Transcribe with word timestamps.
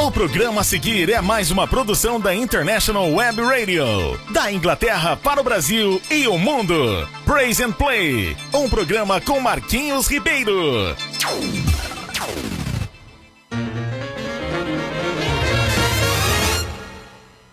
O 0.00 0.12
programa 0.12 0.60
a 0.60 0.64
seguir 0.64 1.10
é 1.10 1.20
mais 1.20 1.50
uma 1.50 1.66
produção 1.66 2.20
da 2.20 2.32
International 2.32 3.12
Web 3.12 3.42
Radio, 3.42 3.84
da 4.32 4.50
Inglaterra 4.52 5.16
para 5.16 5.40
o 5.40 5.44
Brasil 5.44 6.00
e 6.08 6.28
o 6.28 6.38
mundo. 6.38 7.08
Praise 7.24 7.62
and 7.62 7.72
Play, 7.72 8.36
um 8.54 8.68
programa 8.68 9.20
com 9.20 9.40
Marquinhos 9.40 10.06
Ribeiro. 10.06 10.94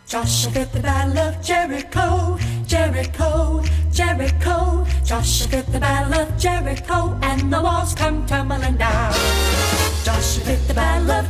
Joshua 0.07 0.51
fit 0.51 0.71
the 0.71 0.79
battle 0.81 1.17
of 1.17 1.37
Jericho, 1.41 2.37
Jericho, 2.67 3.63
Jericho. 3.91 4.85
Joshua 5.03 5.47
fit 5.47 5.71
the 5.71 5.79
battle 5.79 6.21
of 6.21 6.37
Jericho, 6.37 7.17
and 7.23 7.51
the 7.51 7.59
walls 7.59 7.95
come 7.95 8.23
tumbling 8.27 8.77
down. 8.77 9.84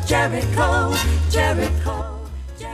Jericho, 0.06 0.92
Jericho. 1.30 2.06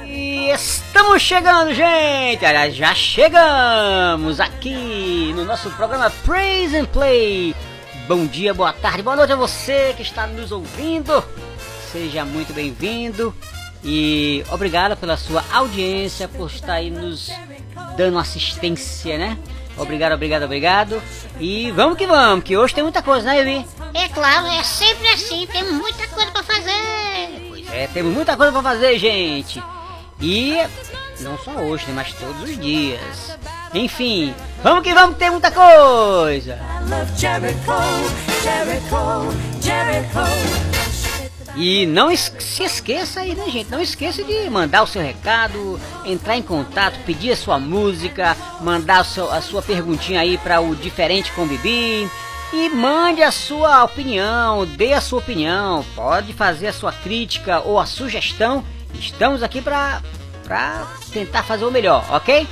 E 0.03 0.49
estamos 0.49 1.21
chegando, 1.21 1.75
gente! 1.75 2.43
Aliás, 2.43 2.75
já 2.75 2.95
chegamos 2.95 4.39
aqui 4.39 5.31
no 5.35 5.45
nosso 5.45 5.69
programa 5.69 6.09
Praise 6.25 6.75
and 6.75 6.85
Play. 6.85 7.55
Bom 8.07 8.25
dia, 8.25 8.51
boa 8.51 8.73
tarde, 8.73 9.03
boa 9.03 9.15
noite 9.15 9.31
a 9.31 9.35
você 9.35 9.93
que 9.95 10.01
está 10.01 10.25
nos 10.25 10.51
ouvindo. 10.51 11.23
Seja 11.91 12.25
muito 12.25 12.51
bem-vindo 12.51 13.31
e 13.83 14.43
obrigado 14.49 14.97
pela 14.97 15.17
sua 15.17 15.45
audiência, 15.53 16.27
por 16.27 16.49
estar 16.49 16.73
aí 16.73 16.89
nos 16.89 17.29
dando 17.95 18.17
assistência, 18.17 19.19
né? 19.19 19.37
Obrigado, 19.77 20.13
obrigado, 20.13 20.43
obrigado. 20.43 21.01
E 21.39 21.71
vamos 21.71 21.97
que 21.97 22.05
vamos, 22.05 22.43
que 22.43 22.57
hoje 22.57 22.73
tem 22.73 22.83
muita 22.83 23.01
coisa, 23.01 23.25
né, 23.25 23.39
Evi? 23.39 23.65
É 23.93 24.07
claro, 24.09 24.47
é 24.47 24.63
sempre 24.63 25.07
assim, 25.09 25.47
tem 25.51 25.63
muita 25.71 26.07
coisa 26.07 26.31
pra 26.31 26.43
fazer. 26.43 27.47
Pois 27.49 27.71
é, 27.71 27.87
temos 27.87 28.13
muita 28.13 28.37
coisa 28.37 28.51
pra 28.51 28.61
fazer, 28.61 28.97
gente. 28.99 29.61
E 30.19 30.57
não 31.21 31.37
só 31.37 31.51
hoje, 31.51 31.85
né, 31.87 31.93
mas 31.95 32.13
todos 32.13 32.43
os 32.43 32.57
dias. 32.59 33.37
Enfim, 33.73 34.33
vamos 34.63 34.83
que 34.83 34.93
vamos, 34.93 35.13
que 35.13 35.19
tem 35.19 35.31
muita 35.31 35.51
coisa. 35.51 36.55
Battle 36.55 37.03
of 37.03 37.19
Jericho, 37.19 37.71
Jericho, 38.43 39.31
Jericho. 39.61 40.80
E 41.55 41.85
não 41.85 42.09
es- 42.09 42.31
se 42.39 42.63
esqueça 42.63 43.19
aí, 43.21 43.35
né, 43.35 43.49
gente? 43.49 43.69
Não 43.69 43.81
esqueça 43.81 44.23
de 44.23 44.49
mandar 44.49 44.83
o 44.83 44.87
seu 44.87 45.01
recado, 45.01 45.79
entrar 46.05 46.37
em 46.37 46.41
contato, 46.41 46.97
pedir 47.05 47.31
a 47.31 47.35
sua 47.35 47.59
música, 47.59 48.37
mandar 48.61 49.01
o 49.01 49.05
seu- 49.05 49.31
a 49.31 49.41
sua 49.41 49.61
perguntinha 49.61 50.21
aí 50.21 50.37
para 50.37 50.61
o 50.61 50.75
Diferente 50.75 51.31
com. 51.33 51.47
E 52.53 52.69
mande 52.69 53.21
a 53.23 53.31
sua 53.31 53.83
opinião, 53.83 54.65
dê 54.65 54.93
a 54.93 55.01
sua 55.01 55.19
opinião, 55.19 55.85
pode 55.95 56.33
fazer 56.33 56.67
a 56.67 56.73
sua 56.73 56.91
crítica 56.91 57.61
ou 57.61 57.79
a 57.79 57.85
sugestão. 57.85 58.63
Estamos 58.93 59.41
aqui 59.43 59.61
para 59.61 60.01
tentar 61.13 61.43
fazer 61.43 61.65
o 61.65 61.71
melhor, 61.71 62.05
ok? 62.09 62.47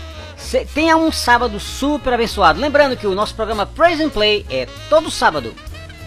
Tenha 0.73 0.95
um 0.95 1.11
sábado 1.11 1.59
super 1.59 2.13
abençoado. 2.13 2.61
Lembrando 2.61 2.95
que 2.95 3.05
o 3.05 3.13
nosso 3.13 3.35
programa 3.35 3.65
Praise 3.65 4.01
and 4.01 4.09
Play 4.09 4.45
é 4.49 4.67
todo 4.89 5.11
sábado, 5.11 5.53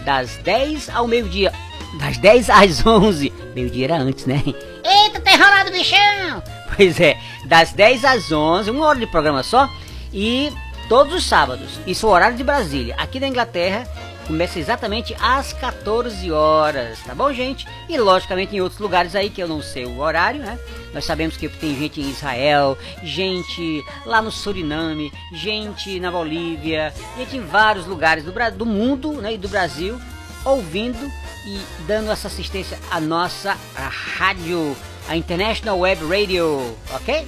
das 0.05 0.37
10 0.39 0.91
ao 0.91 1.07
meio-dia. 1.07 1.53
Das 1.99 2.19
10 2.19 2.51
às 2.51 2.85
11. 2.87 3.33
Meio-dia 3.55 3.85
era 3.87 3.97
antes, 3.97 4.27
né? 4.27 4.43
Eita, 4.47 5.21
tá 5.21 5.33
enrolado, 5.33 5.71
bichão! 5.71 6.43
Pois 6.75 6.99
é, 7.01 7.19
das 7.47 7.73
10 7.73 8.05
às 8.05 8.33
11, 8.33 8.71
uma 8.71 8.87
hora 8.87 8.99
de 8.99 9.07
programa 9.07 9.43
só. 9.43 9.69
E 10.13 10.53
todos 10.89 11.15
os 11.15 11.25
sábados. 11.25 11.81
Isso 11.87 12.07
é 12.07 12.09
o 12.09 12.13
horário 12.13 12.37
de 12.37 12.45
Brasília. 12.45 12.95
Aqui 12.99 13.21
na 13.21 13.29
Inglaterra 13.29 13.87
começa 14.27 14.59
exatamente 14.59 15.15
às 15.21 15.53
14 15.53 16.31
horas, 16.31 16.99
tá 17.05 17.15
bom, 17.15 17.33
gente? 17.33 17.67
E 17.89 17.99
logicamente 17.99 18.55
em 18.57 18.61
outros 18.61 18.81
lugares 18.81 19.15
aí 19.15 19.29
que 19.31 19.43
eu 19.43 19.49
não 19.49 19.61
sei 19.61 19.85
o 19.85 19.99
horário, 20.01 20.41
né? 20.41 20.59
Nós 20.93 21.05
sabemos 21.05 21.37
que 21.37 21.49
tem 21.49 21.79
gente 21.79 22.01
em 22.01 22.11
Israel, 22.11 22.77
gente 23.03 23.85
lá 24.05 24.21
no 24.21 24.31
Suriname, 24.31 25.13
gente 25.33 25.99
na 25.99 26.11
Bolívia, 26.11 26.93
gente 27.17 27.37
em 27.37 27.41
vários 27.41 27.87
lugares 27.87 28.25
do, 28.25 28.33
do 28.57 28.67
mundo 28.67 29.13
né, 29.15 29.35
e 29.35 29.39
do 29.39 29.49
Brasil 29.49 29.99
ouvindo 30.45 31.11
e 31.47 31.61
dando 31.87 32.11
essa 32.11 32.29
assistência 32.29 32.79
à 32.91 33.01
nossa 33.01 33.57
a 33.75 33.89
rádio, 33.89 34.77
a 35.09 35.17
International 35.17 35.79
Web 35.79 36.05
Radio, 36.07 36.77
ok? 36.95 37.27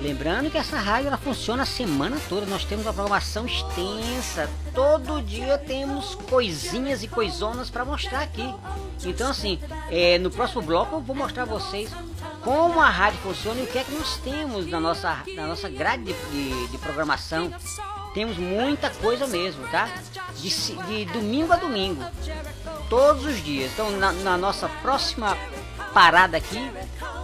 Lembrando 0.00 0.50
que 0.50 0.56
essa 0.56 0.78
rádio 0.78 1.08
ela 1.08 1.18
funciona 1.18 1.62
a 1.62 1.66
semana 1.66 2.16
toda, 2.26 2.46
nós 2.46 2.64
temos 2.64 2.86
uma 2.86 2.92
programação 2.92 3.44
extensa, 3.44 4.48
todo 4.74 5.20
dia 5.20 5.58
temos 5.58 6.14
coisinhas 6.14 7.02
e 7.02 7.08
coisonas 7.08 7.68
para 7.68 7.84
mostrar 7.84 8.22
aqui. 8.22 8.54
Então 9.04 9.28
assim, 9.28 9.58
é, 9.90 10.16
no 10.16 10.30
próximo 10.30 10.62
bloco 10.62 10.96
eu 10.96 11.00
vou 11.00 11.14
mostrar 11.14 11.42
a 11.42 11.46
vocês 11.46 11.90
como 12.42 12.80
a 12.80 12.88
rádio 12.88 13.18
funciona 13.20 13.60
e 13.60 13.64
o 13.64 13.66
que 13.66 13.78
é 13.78 13.84
que 13.84 13.92
nós 13.92 14.16
temos 14.18 14.66
na 14.66 14.80
nossa, 14.80 15.18
na 15.34 15.46
nossa 15.46 15.68
grade 15.68 16.04
de, 16.04 16.14
de- 16.30 16.66
de 16.68 16.78
programação. 16.78 17.52
Temos 18.14 18.36
muita 18.38 18.90
coisa 18.90 19.26
mesmo, 19.26 19.66
tá? 19.68 19.88
De, 20.36 20.48
de 20.50 21.04
domingo 21.12 21.52
a 21.52 21.56
domingo 21.56 22.04
todos 22.88 23.24
os 23.24 23.42
dias. 23.44 23.70
Então, 23.72 23.90
na, 23.92 24.12
na 24.12 24.36
nossa 24.36 24.68
próxima 24.82 25.36
parada 25.94 26.36
aqui, 26.36 26.70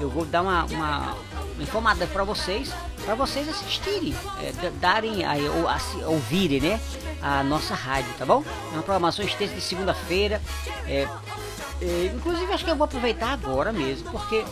eu 0.00 0.08
vou 0.08 0.24
dar 0.24 0.42
uma, 0.42 0.64
uma 0.66 1.16
informada 1.58 2.06
para 2.06 2.22
vocês, 2.22 2.70
para 3.04 3.14
vocês 3.14 3.48
assistirem, 3.48 4.14
é, 4.42 4.52
da- 4.52 4.70
darem, 4.80 5.24
aí, 5.24 5.48
ou, 5.48 5.66
ouvirem, 6.12 6.60
né, 6.60 6.80
a 7.22 7.42
nossa 7.42 7.74
rádio, 7.74 8.12
tá 8.18 8.24
bom? 8.26 8.44
É 8.70 8.74
uma 8.74 8.82
programação 8.82 9.24
extensa 9.24 9.54
de 9.54 9.60
segunda-feira. 9.60 10.40
é, 10.86 11.08
é, 11.82 12.12
inclusive, 12.14 12.52
acho 12.52 12.64
que 12.64 12.70
eu 12.70 12.76
vou 12.76 12.84
aproveitar 12.84 13.32
agora 13.32 13.72
mesmo, 13.72 14.10
porque 14.10 14.44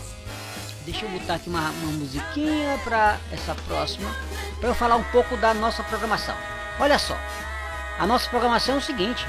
Deixa 0.84 1.06
eu 1.06 1.10
botar 1.10 1.34
aqui 1.34 1.48
uma, 1.48 1.70
uma 1.70 1.92
musiquinha 1.92 2.78
para 2.84 3.18
essa 3.32 3.54
próxima, 3.66 4.10
para 4.60 4.68
eu 4.68 4.74
falar 4.74 4.96
um 4.96 5.04
pouco 5.04 5.36
da 5.36 5.54
nossa 5.54 5.82
programação. 5.82 6.36
Olha 6.78 6.98
só, 6.98 7.16
a 7.98 8.06
nossa 8.06 8.28
programação 8.28 8.74
é 8.74 8.78
o 8.78 8.82
seguinte: 8.82 9.26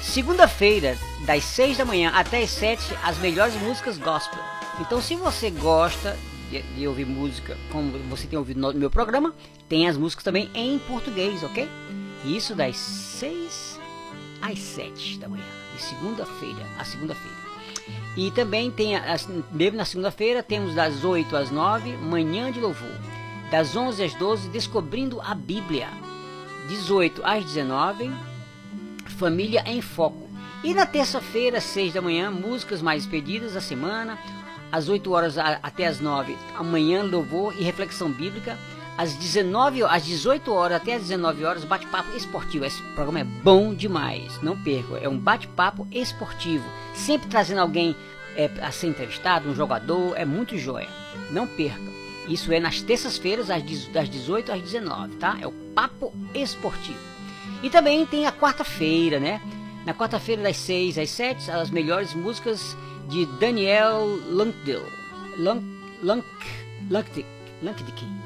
segunda-feira, 0.00 0.96
das 1.26 1.42
6 1.44 1.78
da 1.78 1.84
manhã 1.84 2.10
até 2.14 2.42
as 2.42 2.50
7, 2.50 2.96
as 3.02 3.18
melhores 3.18 3.54
músicas 3.56 3.98
gospel. 3.98 4.38
Então, 4.80 5.02
se 5.02 5.16
você 5.16 5.50
gosta 5.50 6.16
de, 6.50 6.62
de 6.62 6.86
ouvir 6.86 7.04
música, 7.04 7.58
como 7.72 7.98
você 8.08 8.28
tem 8.28 8.38
ouvido 8.38 8.60
no 8.60 8.72
meu 8.74 8.90
programa, 8.90 9.34
tem 9.68 9.88
as 9.88 9.96
músicas 9.96 10.22
também 10.22 10.50
em 10.54 10.78
português, 10.78 11.42
ok? 11.42 11.68
Isso 12.24 12.54
das 12.54 12.76
6 12.76 13.80
às 14.40 14.58
7 14.58 15.18
da 15.18 15.28
manhã, 15.28 15.44
de 15.74 15.82
segunda-feira 15.82 16.64
a 16.78 16.84
segunda-feira. 16.84 17.41
E 18.16 18.30
também 18.30 18.70
tem, 18.70 18.92
mesmo 19.50 19.78
na 19.78 19.84
segunda-feira, 19.84 20.42
temos 20.42 20.74
das 20.74 21.02
8 21.02 21.34
às 21.34 21.50
9, 21.50 21.96
Manhã 21.96 22.52
de 22.52 22.60
Louvor. 22.60 22.98
Das 23.50 23.74
11 23.74 24.04
às 24.04 24.14
12, 24.14 24.48
Descobrindo 24.48 25.20
a 25.20 25.34
Bíblia. 25.34 25.88
18 26.68 27.22
às 27.24 27.44
19, 27.44 28.12
Família 29.18 29.62
em 29.66 29.80
Foco. 29.80 30.28
E 30.62 30.72
na 30.74 30.86
terça-feira, 30.86 31.60
6 31.60 31.94
da 31.94 32.02
manhã, 32.02 32.30
músicas 32.30 32.80
mais 32.82 33.06
pedidas 33.06 33.54
da 33.54 33.60
semana. 33.60 34.18
Às 34.70 34.88
8 34.88 35.10
horas 35.10 35.36
até 35.38 35.86
às 35.86 36.00
9, 36.00 36.36
amanhã, 36.56 37.02
louvor 37.02 37.54
e 37.58 37.62
reflexão 37.62 38.10
bíblica. 38.10 38.58
Às 38.96 39.14
19 39.14 39.82
às 39.84 40.04
18 40.04 40.52
horas 40.52 40.76
até 40.76 40.94
às 40.94 41.02
19 41.02 41.44
horas, 41.44 41.64
bate-papo 41.64 42.14
esportivo. 42.16 42.64
Esse 42.64 42.82
programa 42.94 43.20
é 43.20 43.24
bom 43.24 43.74
demais, 43.74 44.40
não 44.42 44.56
perca. 44.56 44.98
É 44.98 45.08
um 45.08 45.18
bate-papo 45.18 45.86
esportivo, 45.90 46.64
sempre 46.94 47.28
trazendo 47.28 47.60
alguém 47.60 47.96
é, 48.36 48.50
a 48.60 48.70
ser 48.70 48.88
entrevistado, 48.88 49.48
um 49.48 49.54
jogador, 49.54 50.14
é 50.16 50.24
muito 50.24 50.56
joia. 50.58 50.88
Não 51.30 51.46
perca. 51.46 51.92
Isso 52.28 52.52
é 52.52 52.60
nas 52.60 52.80
terças-feiras, 52.80 53.48
das 53.48 54.08
18 54.08 54.52
às 54.52 54.62
19, 54.62 55.16
tá? 55.16 55.36
É 55.40 55.46
o 55.46 55.52
Papo 55.74 56.12
Esportivo. 56.34 56.98
E 57.62 57.70
também 57.70 58.06
tem 58.06 58.26
a 58.26 58.32
quarta-feira, 58.32 59.18
né? 59.18 59.40
Na 59.84 59.92
quarta-feira, 59.92 60.42
das 60.42 60.56
6 60.58 60.98
às 60.98 61.10
7, 61.10 61.50
as 61.50 61.70
melhores 61.70 62.14
músicas 62.14 62.76
de 63.08 63.26
Daniel 63.40 64.20
Lankdale. 64.30 64.86
Lank, 65.38 65.64
Lank, 66.02 66.26
Lankdick. 66.90 67.26
Lankdick. 67.62 68.21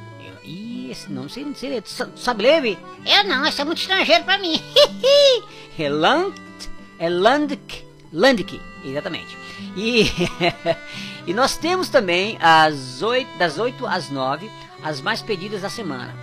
Sei, 0.94 1.46
sei, 1.54 1.80
tu 1.80 1.88
sa- 1.90 2.06
tu 2.06 2.18
sabe 2.20 2.42
ler? 2.42 2.78
Eu 3.04 3.24
não, 3.24 3.46
isso 3.46 3.60
é 3.60 3.64
muito 3.64 3.78
estrangeiro 3.80 4.24
pra 4.24 4.38
mim. 4.38 4.60
É 5.78 5.90
Land, 5.90 6.34
é 6.98 7.08
Landk, 7.10 7.84
Landk, 8.10 8.58
exatamente. 8.82 9.36
E, 9.76 10.06
e 11.26 11.34
nós 11.34 11.56
temos 11.58 11.90
também 11.90 12.38
as 12.40 13.02
8, 13.02 13.36
das 13.38 13.58
8 13.58 13.86
às 13.86 14.08
9, 14.08 14.50
as 14.82 15.02
mais 15.02 15.20
pedidas 15.20 15.60
da 15.60 15.68
semana. 15.68 16.14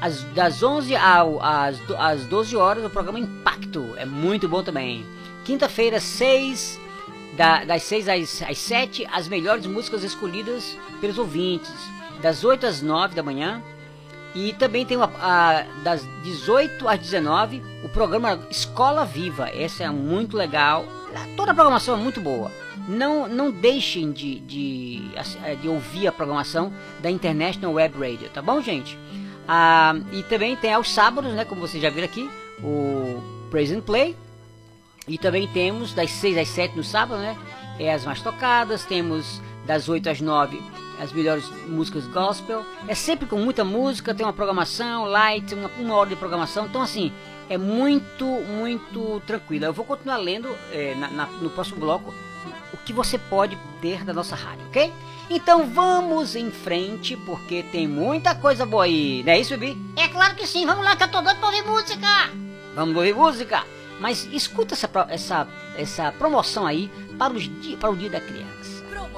As, 0.00 0.22
das 0.34 0.62
11 0.62 0.96
ao, 0.96 1.42
às, 1.42 1.76
às 1.98 2.24
12 2.24 2.56
horas, 2.56 2.84
o 2.84 2.90
programa 2.90 3.18
Impacto. 3.20 3.92
É 3.98 4.06
muito 4.06 4.48
bom 4.48 4.62
também. 4.62 5.04
Quinta-feira, 5.44 6.00
6, 6.00 6.80
da- 7.36 7.64
das 7.64 7.82
6 7.82 8.08
às, 8.08 8.42
às 8.42 8.58
7, 8.58 9.06
as 9.12 9.28
melhores 9.28 9.66
músicas 9.66 10.02
escolhidas 10.02 10.76
pelos 11.02 11.18
ouvintes. 11.18 11.70
Das 12.22 12.44
8 12.44 12.64
às 12.66 12.80
9 12.80 13.14
da 13.14 13.22
manhã, 13.22 13.62
e 14.34 14.52
também 14.54 14.84
tem 14.86 14.96
uma, 14.96 15.10
a- 15.20 15.64
das 15.82 16.06
18 16.22 16.88
às 16.88 16.98
19 16.98 17.62
o 17.84 17.88
programa 17.88 18.40
Escola 18.50 19.04
Viva. 19.04 19.50
Esse 19.54 19.82
é 19.82 19.90
muito 19.90 20.36
legal. 20.36 20.84
Toda 21.36 21.52
a 21.52 21.54
programação 21.54 21.94
é 21.94 21.98
muito 21.98 22.20
boa. 22.20 22.50
não, 22.88 23.28
não 23.28 23.50
deixem 23.50 24.10
de, 24.12 24.40
de, 24.40 25.02
eh, 25.44 25.54
de 25.56 25.68
ouvir 25.68 26.06
a 26.08 26.12
programação 26.12 26.72
da 27.00 27.10
International 27.10 27.74
Web 27.74 27.94
Radio, 27.98 28.28
tá 28.30 28.40
bom, 28.42 28.60
gente? 28.62 28.98
Ah, 29.46 29.94
e 30.12 30.22
também 30.24 30.56
tem 30.56 30.72
aos 30.72 30.90
sábados, 30.90 31.32
né, 31.34 31.44
como 31.44 31.60
vocês 31.60 31.82
já 31.82 31.90
viram 31.90 32.06
aqui, 32.06 32.28
o 32.62 33.22
Praise 33.50 33.80
Play. 33.82 34.16
E 35.06 35.18
também 35.18 35.46
temos 35.48 35.92
das 35.94 36.10
6 36.12 36.38
às 36.38 36.48
7 36.48 36.76
no 36.76 36.84
sábado, 36.84 37.20
né? 37.20 37.36
É 37.78 37.92
as 37.92 38.04
mais 38.04 38.20
tocadas, 38.22 38.84
temos 38.84 39.40
das 39.66 39.88
8 39.88 40.08
às 40.08 40.20
9 40.20 40.60
as 41.02 41.12
melhores 41.12 41.48
músicas 41.66 42.06
gospel. 42.06 42.64
É 42.86 42.94
sempre 42.94 43.26
com 43.26 43.36
muita 43.36 43.64
música, 43.64 44.14
tem 44.14 44.24
uma 44.24 44.32
programação 44.32 45.04
light, 45.04 45.52
uma, 45.54 45.68
uma 45.78 45.94
hora 45.96 46.10
de 46.10 46.16
programação. 46.16 46.66
Então, 46.66 46.80
assim, 46.80 47.12
é 47.48 47.58
muito, 47.58 48.24
muito 48.24 49.20
tranquilo. 49.26 49.64
Eu 49.64 49.72
vou 49.72 49.84
continuar 49.84 50.16
lendo 50.18 50.48
é, 50.70 50.94
na, 50.94 51.08
na, 51.08 51.26
no 51.26 51.50
próximo 51.50 51.80
bloco 51.80 52.14
o 52.72 52.76
que 52.78 52.92
você 52.92 53.18
pode 53.18 53.58
ter 53.80 54.04
da 54.04 54.12
nossa 54.12 54.36
rádio, 54.36 54.64
ok? 54.68 54.92
Então 55.28 55.66
vamos 55.66 56.36
em 56.36 56.50
frente, 56.50 57.16
porque 57.16 57.62
tem 57.64 57.86
muita 57.86 58.34
coisa 58.34 58.64
boa 58.64 58.84
aí, 58.84 59.22
não 59.24 59.32
é 59.32 59.40
isso, 59.40 59.56
Bibi? 59.56 59.80
É 59.96 60.08
claro 60.08 60.34
que 60.34 60.46
sim, 60.46 60.64
vamos 60.66 60.84
lá 60.84 60.96
que 60.96 61.02
eu 61.02 61.10
tô 61.10 61.20
doido 61.20 61.38
pra 61.38 61.48
ouvir 61.48 61.64
música. 61.64 62.30
Vamos 62.74 62.96
ouvir 62.96 63.14
música? 63.14 63.64
Mas 64.00 64.28
escuta 64.32 64.74
essa, 64.74 64.90
essa, 65.08 65.48
essa 65.76 66.12
promoção 66.12 66.66
aí 66.66 66.90
para, 67.18 67.32
os, 67.32 67.46
para 67.78 67.90
o 67.90 67.96
Dia 67.96 68.10
da 68.10 68.20
Criança. 68.20 68.71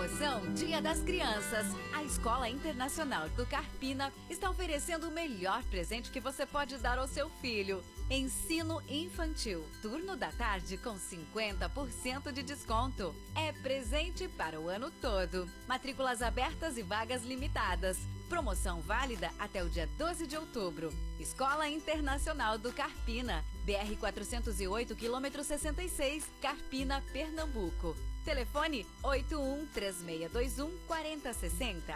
Promoção 0.04 0.52
Dia 0.52 0.82
das 0.82 1.00
Crianças. 1.00 1.66
A 1.94 2.04
Escola 2.04 2.46
Internacional 2.46 3.26
do 3.30 3.46
Carpina 3.46 4.12
está 4.28 4.50
oferecendo 4.50 5.08
o 5.08 5.10
melhor 5.10 5.64
presente 5.64 6.10
que 6.10 6.20
você 6.20 6.44
pode 6.44 6.76
dar 6.76 6.98
ao 6.98 7.08
seu 7.08 7.30
filho. 7.40 7.82
Ensino 8.10 8.82
infantil. 8.86 9.64
Turno 9.80 10.14
da 10.14 10.30
tarde 10.30 10.76
com 10.76 10.94
50% 10.94 12.32
de 12.32 12.42
desconto. 12.42 13.14
É 13.34 13.50
presente 13.52 14.28
para 14.28 14.60
o 14.60 14.68
ano 14.68 14.90
todo. 15.00 15.48
Matrículas 15.66 16.20
abertas 16.20 16.76
e 16.76 16.82
vagas 16.82 17.24
limitadas. 17.24 17.96
Promoção 18.28 18.82
válida 18.82 19.30
até 19.38 19.64
o 19.64 19.70
dia 19.70 19.88
12 19.96 20.26
de 20.26 20.36
outubro. 20.36 20.92
Escola 21.18 21.66
Internacional 21.66 22.58
do 22.58 22.70
Carpina. 22.74 23.42
BR 23.64 23.96
408, 23.98 24.94
quilômetro 24.96 25.42
66, 25.42 26.28
Carpina, 26.42 27.02
Pernambuco. 27.10 27.96
Telefone 28.24 28.86
81 29.02 29.66
3621 29.66 30.70
4060. 30.86 31.94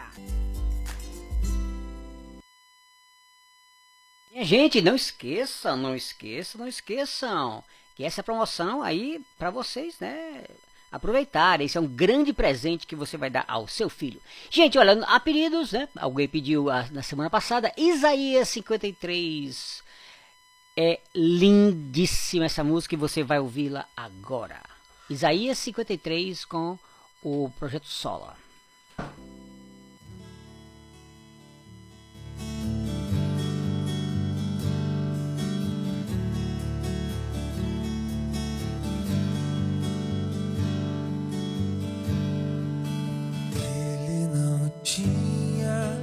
Minha 4.31 4.45
gente, 4.45 4.79
não 4.79 4.95
esqueçam, 4.95 5.75
não 5.75 5.95
esqueçam, 5.95 6.61
não 6.61 6.67
esqueçam 6.67 7.63
que 7.95 8.03
essa 8.03 8.21
promoção 8.21 8.83
aí 8.83 9.19
para 9.39 9.49
vocês, 9.49 9.99
né? 9.99 10.45
Aproveitar, 10.91 11.61
esse 11.61 11.77
é 11.77 11.81
um 11.81 11.87
grande 11.87 12.31
presente 12.31 12.85
que 12.85 12.95
você 12.95 13.17
vai 13.17 13.31
dar 13.31 13.45
ao 13.47 13.67
seu 13.67 13.89
filho. 13.89 14.21
Gente, 14.51 14.77
olha, 14.77 15.03
há 15.05 15.19
pedidos, 15.19 15.71
né? 15.71 15.89
Alguém 15.95 16.27
pediu 16.27 16.69
a, 16.69 16.87
na 16.91 17.01
semana 17.01 17.29
passada, 17.29 17.73
Isaías 17.75 18.49
53. 18.49 19.83
É 20.77 20.99
lindíssima 21.13 22.45
essa 22.45 22.63
música 22.63 22.93
e 22.93 22.97
você 22.97 23.23
vai 23.23 23.39
ouvi-la 23.39 23.87
agora. 23.97 24.61
Isaías 25.09 25.57
53 25.57 26.45
com 26.45 26.77
o 27.23 27.49
Projeto 27.57 27.87
Sola. 27.87 28.35
Ele 43.55 44.27
não 44.27 44.71
tinha 44.83 45.97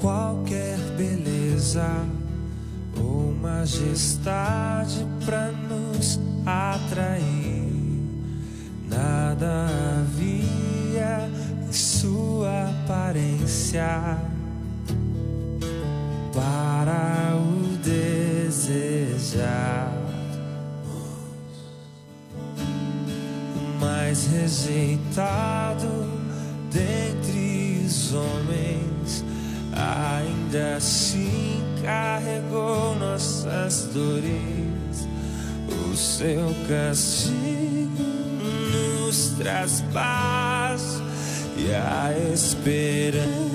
qualquer 0.00 0.78
beleza 0.96 1.86
ou 2.96 3.34
majestade 3.34 5.06
para 5.26 5.52
nos 5.52 6.18
atrair. 6.46 7.55
Nada 8.96 9.68
havia 10.00 11.28
em 11.68 11.72
sua 11.72 12.70
aparência 12.70 14.16
para 16.32 17.36
o 17.36 17.76
desejar. 17.84 19.12
Mais 23.78 24.28
rejeitado 24.28 26.08
dentre 26.72 27.84
os 27.84 28.14
homens, 28.14 29.22
ainda 29.74 30.76
assim 30.76 31.62
carregou 31.84 32.98
nossas 32.98 33.90
dores. 33.92 35.06
O 35.68 35.94
seu 35.94 36.54
castigo 36.66 37.65
nos 39.16 39.30
traz 39.38 39.82
paz 39.94 41.00
e 41.56 41.72
a 41.72 42.12
esperança 42.34 43.45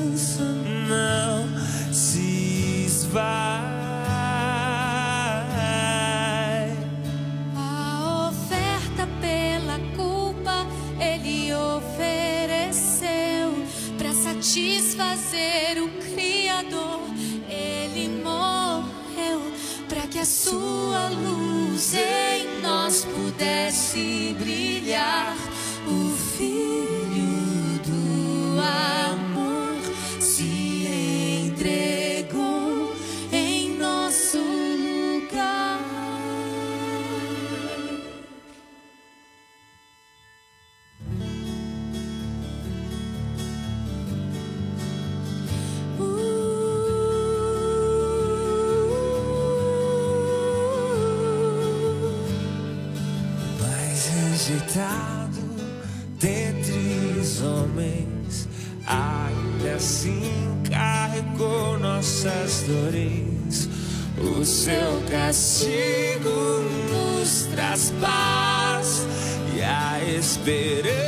a 70.48 71.01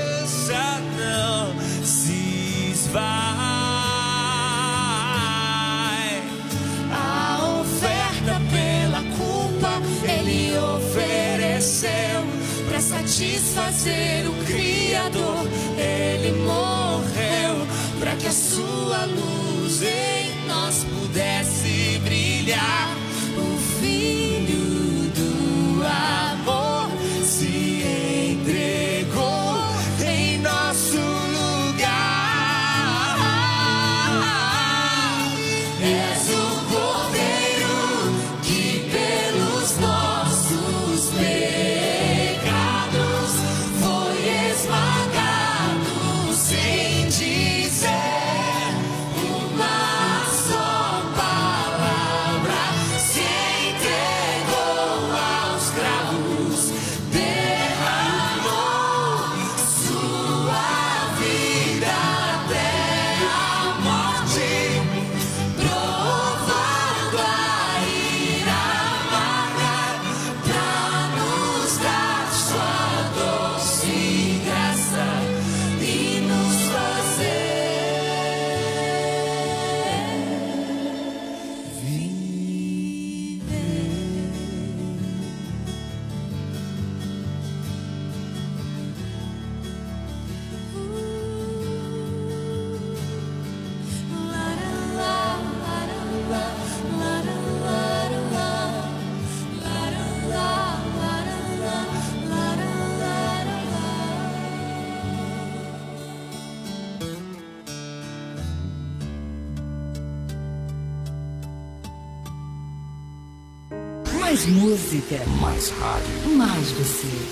música. 114.94 115.26
Mais 115.42 115.70
rádio. 115.70 116.38
Mais 116.38 116.72
você. 116.72 117.23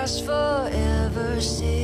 last 0.00 0.24
forever. 0.24 1.38
See 1.42 1.79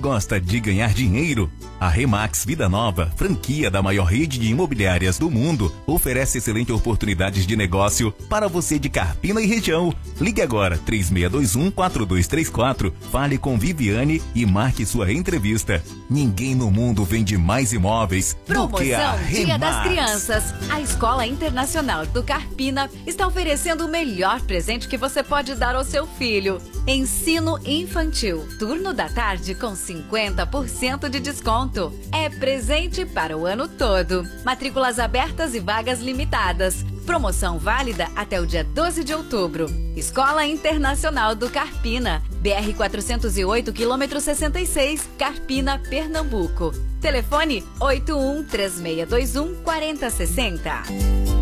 gosta 0.00 0.40
de 0.40 0.58
ganhar 0.58 0.92
dinheiro? 0.94 1.50
A 1.78 1.88
Remax 1.88 2.44
Vida 2.44 2.68
Nova, 2.68 3.12
franquia 3.16 3.70
da 3.70 3.82
maior 3.82 4.04
rede 4.04 4.38
de 4.38 4.48
imobiliárias 4.48 5.18
do 5.18 5.30
mundo, 5.30 5.72
oferece 5.86 6.38
excelentes 6.38 6.74
oportunidades 6.74 7.46
de 7.46 7.56
negócio 7.56 8.12
para 8.28 8.48
você 8.48 8.78
de 8.78 8.88
Carpina 8.88 9.40
e 9.40 9.46
região. 9.46 9.94
Ligue 10.20 10.42
agora 10.42 10.78
3621 10.78 11.70
4234, 11.70 12.92
fale 13.10 13.38
com 13.38 13.58
Viviane 13.58 14.20
e 14.34 14.44
marque 14.44 14.84
sua 14.84 15.12
entrevista. 15.12 15.82
Ninguém 16.08 16.54
no 16.54 16.70
mundo 16.70 17.04
vende 17.04 17.36
mais 17.38 17.72
imóveis 17.72 18.36
do 18.46 18.68
que 18.68 18.92
a 18.92 19.12
Promoção 19.12 19.28
Dia 19.28 19.58
das 19.58 19.76
Remax. 19.76 19.88
Crianças. 19.88 20.54
A 20.70 20.80
Escola 20.80 21.26
Internacional 21.26 22.06
do 22.06 22.22
Carpina 22.22 22.90
está 23.06 23.26
oferecendo 23.26 23.86
o 23.86 23.88
melhor 23.88 24.40
presente 24.42 24.88
que 24.88 24.96
você 24.96 25.22
pode 25.22 25.54
dar 25.54 25.74
ao 25.74 25.84
seu 25.84 26.06
filho. 26.06 26.60
Ensino 26.86 27.58
infantil. 27.64 28.46
Turno 28.58 28.92
da 28.92 29.08
tarde 29.08 29.54
com 29.54 29.72
50% 29.72 31.08
de 31.08 31.20
desconto. 31.20 31.92
É 32.12 32.28
presente 32.28 33.04
para 33.04 33.36
o 33.36 33.46
ano 33.46 33.68
todo. 33.68 34.26
Matrículas 34.44 34.98
abertas 34.98 35.54
e 35.54 35.60
vagas 35.60 36.00
limitadas. 36.00 36.84
Promoção 37.04 37.58
válida 37.58 38.08
até 38.16 38.40
o 38.40 38.46
dia 38.46 38.64
12 38.64 39.04
de 39.04 39.12
outubro. 39.14 39.66
Escola 39.94 40.46
Internacional 40.46 41.34
do 41.34 41.50
Carpina. 41.50 42.22
BR 42.40 42.74
408, 42.74 43.72
quilômetro 43.72 44.20
66, 44.20 45.08
Carpina, 45.18 45.78
Pernambuco. 45.78 46.72
Telefone 47.00 47.64
81 47.78 48.44
3621 48.44 49.62
4060. 49.62 51.39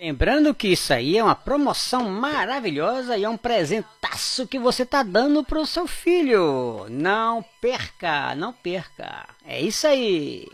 Lembrando 0.00 0.54
que 0.54 0.68
isso 0.68 0.94
aí 0.94 1.18
é 1.18 1.22
uma 1.22 1.34
promoção 1.34 2.08
maravilhosa 2.08 3.18
e 3.18 3.24
é 3.24 3.28
um 3.28 3.36
presentaço 3.36 4.46
que 4.46 4.58
você 4.58 4.86
tá 4.86 5.02
dando 5.02 5.44
pro 5.44 5.66
seu 5.66 5.86
filho. 5.86 6.86
Não 6.88 7.44
perca, 7.60 8.34
não 8.34 8.50
perca. 8.50 9.28
É 9.44 9.60
isso 9.60 9.86
aí. 9.86 10.48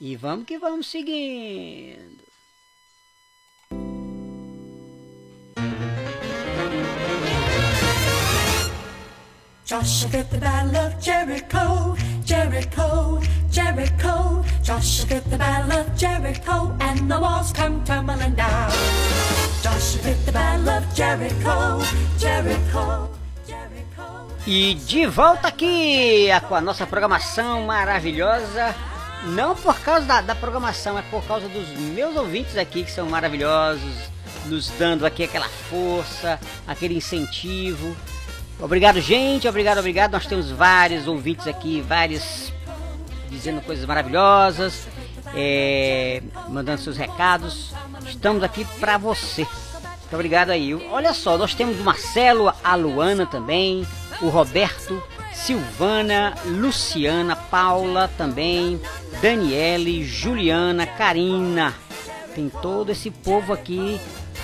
E 0.00 0.16
vamos 0.16 0.44
que 0.44 0.58
vamos 0.58 0.88
seguindo. 0.88 2.18
Joshua 9.64 10.10
Jericho, 12.30 13.20
Jericho. 13.50 14.44
Joshua 14.62 15.06
fit 15.08 15.30
the 15.30 15.36
battle 15.36 15.80
of 15.80 15.90
Jericho, 15.96 16.72
and 16.78 17.10
the 17.10 17.18
walls 17.18 17.52
come 17.52 17.82
tumbling 17.82 18.36
down. 18.36 18.70
Joshua 19.60 20.00
fit 20.00 20.24
the 20.24 20.30
battle 20.30 20.68
of 20.68 20.84
Jericho, 20.94 21.82
Jericho. 22.20 23.10
E 24.46 24.74
de 24.74 25.06
volta 25.06 25.48
aqui 25.48 26.28
com 26.48 26.54
a 26.54 26.60
nossa 26.60 26.86
programação 26.86 27.66
maravilhosa. 27.66 28.76
Não 29.24 29.56
por 29.56 29.80
causa 29.80 30.06
da, 30.06 30.20
da 30.20 30.34
programação, 30.36 30.96
é 30.96 31.02
por 31.02 31.24
causa 31.24 31.48
dos 31.48 31.68
meus 31.70 32.16
ouvintes 32.16 32.56
aqui 32.56 32.84
que 32.84 32.92
são 32.92 33.08
maravilhosos, 33.08 33.92
nos 34.46 34.70
dando 34.78 35.04
aqui 35.04 35.24
aquela 35.24 35.48
força, 35.68 36.38
aquele 36.64 36.94
incentivo. 36.94 37.96
Obrigado, 38.62 39.00
gente, 39.00 39.48
obrigado, 39.48 39.78
obrigado. 39.78 40.12
Nós 40.12 40.26
temos 40.26 40.50
vários 40.50 41.08
ouvintes 41.08 41.46
aqui, 41.46 41.80
vários 41.80 42.52
dizendo 43.30 43.62
coisas 43.62 43.86
maravilhosas, 43.86 44.86
é, 45.34 46.22
mandando 46.48 46.82
seus 46.82 46.96
recados. 46.96 47.72
Estamos 48.06 48.42
aqui 48.42 48.66
pra 48.78 48.98
você. 48.98 49.44
Muito 49.44 50.12
obrigado 50.14 50.50
aí. 50.50 50.74
Olha 50.74 51.14
só, 51.14 51.38
nós 51.38 51.54
temos 51.54 51.80
o 51.80 51.82
Marcelo, 51.82 52.52
a 52.62 52.74
Luana 52.74 53.24
também, 53.24 53.86
o 54.20 54.28
Roberto, 54.28 55.02
Silvana, 55.32 56.34
Luciana, 56.44 57.36
Paula 57.36 58.10
também, 58.18 58.78
Daniele, 59.22 60.04
Juliana, 60.04 60.86
Karina. 60.86 61.72
Tem 62.34 62.50
todo 62.50 62.90
esse 62.90 63.10
povo 63.10 63.54
aqui 63.54 63.98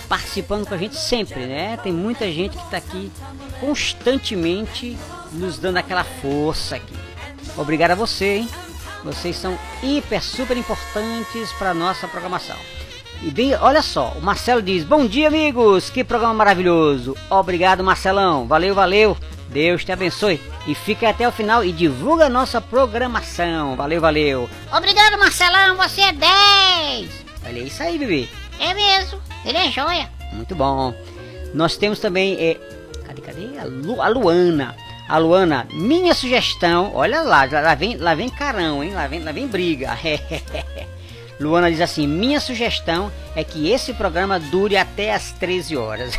participando 0.08 0.66
com 0.66 0.74
a 0.74 0.78
gente 0.78 0.96
sempre, 0.96 1.46
né? 1.46 1.76
Tem 1.82 1.92
muita 1.92 2.30
gente 2.30 2.56
que 2.56 2.64
está 2.64 2.76
aqui 2.76 3.10
constantemente 3.60 4.96
nos 5.32 5.58
dando 5.58 5.76
aquela 5.76 6.04
força 6.04 6.76
aqui. 6.76 6.94
Obrigado 7.56 7.92
a 7.92 7.94
você, 7.94 8.38
hein? 8.38 8.48
Vocês 9.04 9.36
são 9.36 9.58
hiper, 9.82 10.22
super 10.22 10.56
importantes 10.56 11.52
para 11.52 11.72
nossa 11.72 12.08
programação. 12.08 12.56
E 13.22 13.30
bem, 13.30 13.54
olha 13.56 13.82
só, 13.82 14.12
o 14.16 14.22
Marcelo 14.22 14.60
diz: 14.60 14.84
Bom 14.84 15.06
dia, 15.06 15.28
amigos! 15.28 15.88
Que 15.90 16.04
programa 16.04 16.34
maravilhoso! 16.34 17.16
Obrigado, 17.30 17.82
Marcelão! 17.82 18.46
Valeu, 18.46 18.74
valeu! 18.74 19.16
Deus 19.48 19.84
te 19.84 19.92
abençoe! 19.92 20.40
E 20.66 20.74
fica 20.74 21.08
até 21.08 21.26
o 21.26 21.32
final 21.32 21.64
e 21.64 21.72
divulga 21.72 22.26
a 22.26 22.30
nossa 22.30 22.60
programação! 22.60 23.76
Valeu, 23.76 24.00
valeu! 24.00 24.50
Obrigado, 24.72 25.18
Marcelão, 25.18 25.76
você 25.76 26.02
é 26.02 26.12
10. 26.12 27.10
Olha 27.46 27.60
isso 27.60 27.82
aí, 27.82 27.98
bebê! 27.98 28.28
É 28.60 28.74
mesmo, 28.74 29.20
ele 29.44 29.58
é 29.58 29.70
joia. 29.70 30.08
Muito 30.32 30.54
bom! 30.54 30.94
Nós 31.54 31.76
temos 31.76 31.98
também. 32.00 32.34
É, 32.38 32.54
cadê, 33.06 33.20
cadê? 33.22 33.58
A, 33.58 33.64
Lu- 33.64 34.02
a 34.02 34.08
Luana. 34.08 34.74
A 35.08 35.18
Luana, 35.18 35.68
minha 35.70 36.12
sugestão, 36.14 36.90
olha 36.92 37.22
lá, 37.22 37.44
lá 37.44 37.74
vem, 37.76 37.96
lá 37.96 38.14
vem 38.14 38.28
carão, 38.28 38.82
hein? 38.82 38.92
Lá 38.92 39.06
vem, 39.06 39.22
lá 39.22 39.30
vem 39.30 39.46
briga. 39.46 39.96
Luana 41.38 41.70
diz 41.70 41.80
assim: 41.80 42.06
minha 42.08 42.40
sugestão 42.40 43.12
é 43.34 43.44
que 43.44 43.70
esse 43.70 43.92
programa 43.94 44.40
dure 44.40 44.76
até 44.76 45.14
as 45.14 45.30
13 45.32 45.76
horas. 45.76 46.12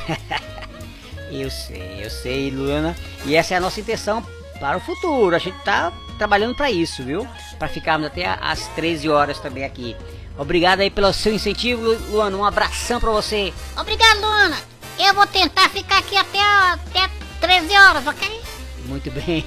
eu 1.31 1.49
sei, 1.51 1.99
eu 2.01 2.09
sei, 2.09 2.49
Luana. 2.49 2.95
E 3.25 3.35
essa 3.35 3.53
é 3.53 3.57
a 3.57 3.59
nossa 3.59 3.79
intenção 3.81 4.23
para 4.59 4.77
o 4.77 4.79
futuro. 4.81 5.35
A 5.35 5.39
gente 5.39 5.57
tá 5.65 5.91
trabalhando 6.17 6.55
para 6.55 6.71
isso, 6.71 7.03
viu? 7.03 7.27
Para 7.59 7.67
ficarmos 7.67 8.07
até 8.07 8.25
as 8.25 8.67
13 8.69 9.09
horas 9.09 9.39
também 9.39 9.63
aqui. 9.65 9.95
Obrigado 10.37 10.81
aí 10.81 10.89
pelo 10.89 11.11
seu 11.13 11.33
incentivo, 11.33 11.81
Lu- 11.81 11.99
Luana. 12.11 12.37
Um 12.37 12.45
abração 12.45 12.99
para 12.99 13.11
você. 13.11 13.53
Obrigado, 13.79 14.19
Luana. 14.19 14.57
Eu 14.99 15.13
vou 15.13 15.25
tentar 15.27 15.69
ficar 15.69 15.99
aqui 15.99 16.15
até, 16.17 16.39
até 16.39 17.09
13 17.41 17.75
horas, 17.77 18.07
ok? 18.07 18.41
Muito 18.85 19.09
bem. 19.11 19.45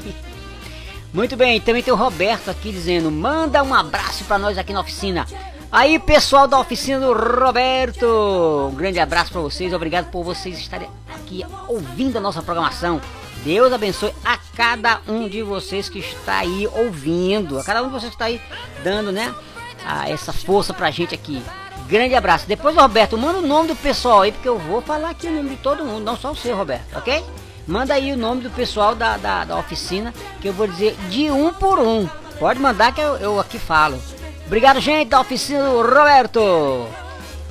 Muito 1.12 1.36
bem, 1.36 1.60
também 1.60 1.82
tem 1.82 1.92
o 1.92 1.96
Roberto 1.96 2.50
aqui 2.50 2.70
dizendo: 2.70 3.10
manda 3.10 3.62
um 3.64 3.74
abraço 3.74 4.24
para 4.24 4.38
nós 4.38 4.56
aqui 4.58 4.72
na 4.72 4.80
oficina. 4.80 5.26
Aí, 5.72 5.98
pessoal 6.00 6.46
da 6.48 6.58
oficina 6.58 7.00
do 7.00 7.12
Roberto, 7.12 8.68
um 8.72 8.74
grande 8.74 8.98
abraço 8.98 9.30
para 9.32 9.40
vocês. 9.40 9.72
Obrigado 9.72 10.10
por 10.10 10.24
vocês 10.24 10.58
estarem 10.58 10.88
aqui 11.14 11.44
ouvindo 11.68 12.16
a 12.18 12.20
nossa 12.20 12.42
programação. 12.42 13.00
Deus 13.44 13.72
abençoe 13.72 14.12
a 14.24 14.36
cada 14.56 15.00
um 15.08 15.28
de 15.28 15.42
vocês 15.42 15.88
que 15.88 16.00
está 16.00 16.38
aí 16.38 16.68
ouvindo, 16.74 17.58
a 17.58 17.64
cada 17.64 17.82
um 17.82 17.86
de 17.86 17.92
vocês 17.92 18.10
que 18.10 18.16
está 18.16 18.26
aí 18.26 18.40
dando, 18.84 19.10
né, 19.10 19.34
a 19.84 20.08
essa 20.08 20.32
força 20.32 20.72
pra 20.72 20.90
gente 20.90 21.14
aqui. 21.14 21.42
Grande 21.86 22.14
abraço. 22.14 22.46
Depois, 22.46 22.76
Roberto, 22.76 23.18
manda 23.18 23.38
o 23.38 23.46
nome 23.46 23.68
do 23.68 23.76
pessoal 23.76 24.22
aí, 24.22 24.32
porque 24.32 24.48
eu 24.48 24.58
vou 24.58 24.80
falar 24.80 25.10
aqui 25.10 25.26
o 25.26 25.32
nome 25.32 25.50
de 25.50 25.56
todo 25.56 25.84
mundo, 25.84 26.04
não 26.04 26.16
só 26.16 26.30
o 26.30 26.36
seu, 26.36 26.56
Roberto, 26.56 26.96
ok? 26.96 27.24
Manda 27.66 27.94
aí 27.94 28.12
o 28.12 28.16
nome 28.16 28.42
do 28.42 28.50
pessoal 28.50 28.94
da, 28.94 29.16
da, 29.16 29.44
da 29.44 29.58
oficina, 29.58 30.14
que 30.40 30.48
eu 30.48 30.52
vou 30.52 30.66
dizer 30.66 30.96
de 31.08 31.30
um 31.30 31.52
por 31.52 31.78
um. 31.78 32.08
Pode 32.38 32.58
mandar 32.60 32.94
que 32.94 33.00
eu, 33.00 33.16
eu 33.16 33.40
aqui 33.40 33.58
falo. 33.58 34.00
Obrigado, 34.46 34.80
gente, 34.80 35.08
da 35.08 35.20
oficina 35.20 35.62
do 35.62 35.82
Roberto. 35.82 36.88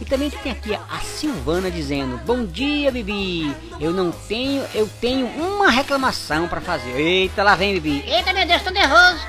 E 0.01 0.05
também 0.05 0.29
tem 0.29 0.51
aqui 0.51 0.73
a 0.73 0.99
Silvana 0.99 1.69
dizendo: 1.69 2.17
Bom 2.25 2.45
dia, 2.45 2.91
Bibi. 2.91 3.55
Eu 3.79 3.91
não 3.91 4.11
tenho, 4.11 4.65
eu 4.73 4.89
tenho 4.99 5.27
uma 5.27 5.69
reclamação 5.69 6.47
para 6.47 6.61
fazer. 6.61 6.91
Eita, 6.91 7.43
lá 7.43 7.55
vem, 7.55 7.73
Bibi. 7.73 8.03
Eita, 8.07 8.33
meu 8.33 8.47
Deus, 8.47 8.61
tô 8.61 8.69
nervoso. 8.69 9.19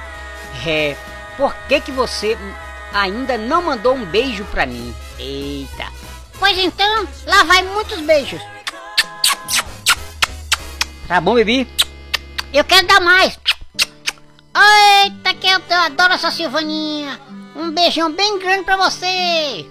É, 0.67 0.97
por 1.37 1.55
que 1.69 1.81
que 1.81 1.91
você 1.91 2.39
ainda 2.93 3.37
não 3.39 3.63
mandou 3.63 3.95
um 3.95 4.05
beijo 4.05 4.45
pra 4.47 4.67
mim? 4.67 4.95
Eita. 5.19 5.87
Pois 6.39 6.57
então, 6.59 7.07
lá 7.27 7.45
vai 7.45 7.63
muitos 7.63 8.01
beijos. 8.01 8.41
Tá 11.07 11.21
bom, 11.21 11.35
Bibi? 11.35 11.69
Eu 12.53 12.65
quero 12.65 12.87
dar 12.87 13.01
mais. 13.01 13.39
Eita, 14.55 15.35
que 15.35 15.47
eu 15.47 15.61
adoro 15.77 16.15
essa 16.15 16.31
Silvaninha. 16.31 17.21
Um 17.55 17.71
beijão 17.71 18.13
bem 18.13 18.39
grande 18.39 18.65
pra 18.65 18.77
você. 18.77 19.67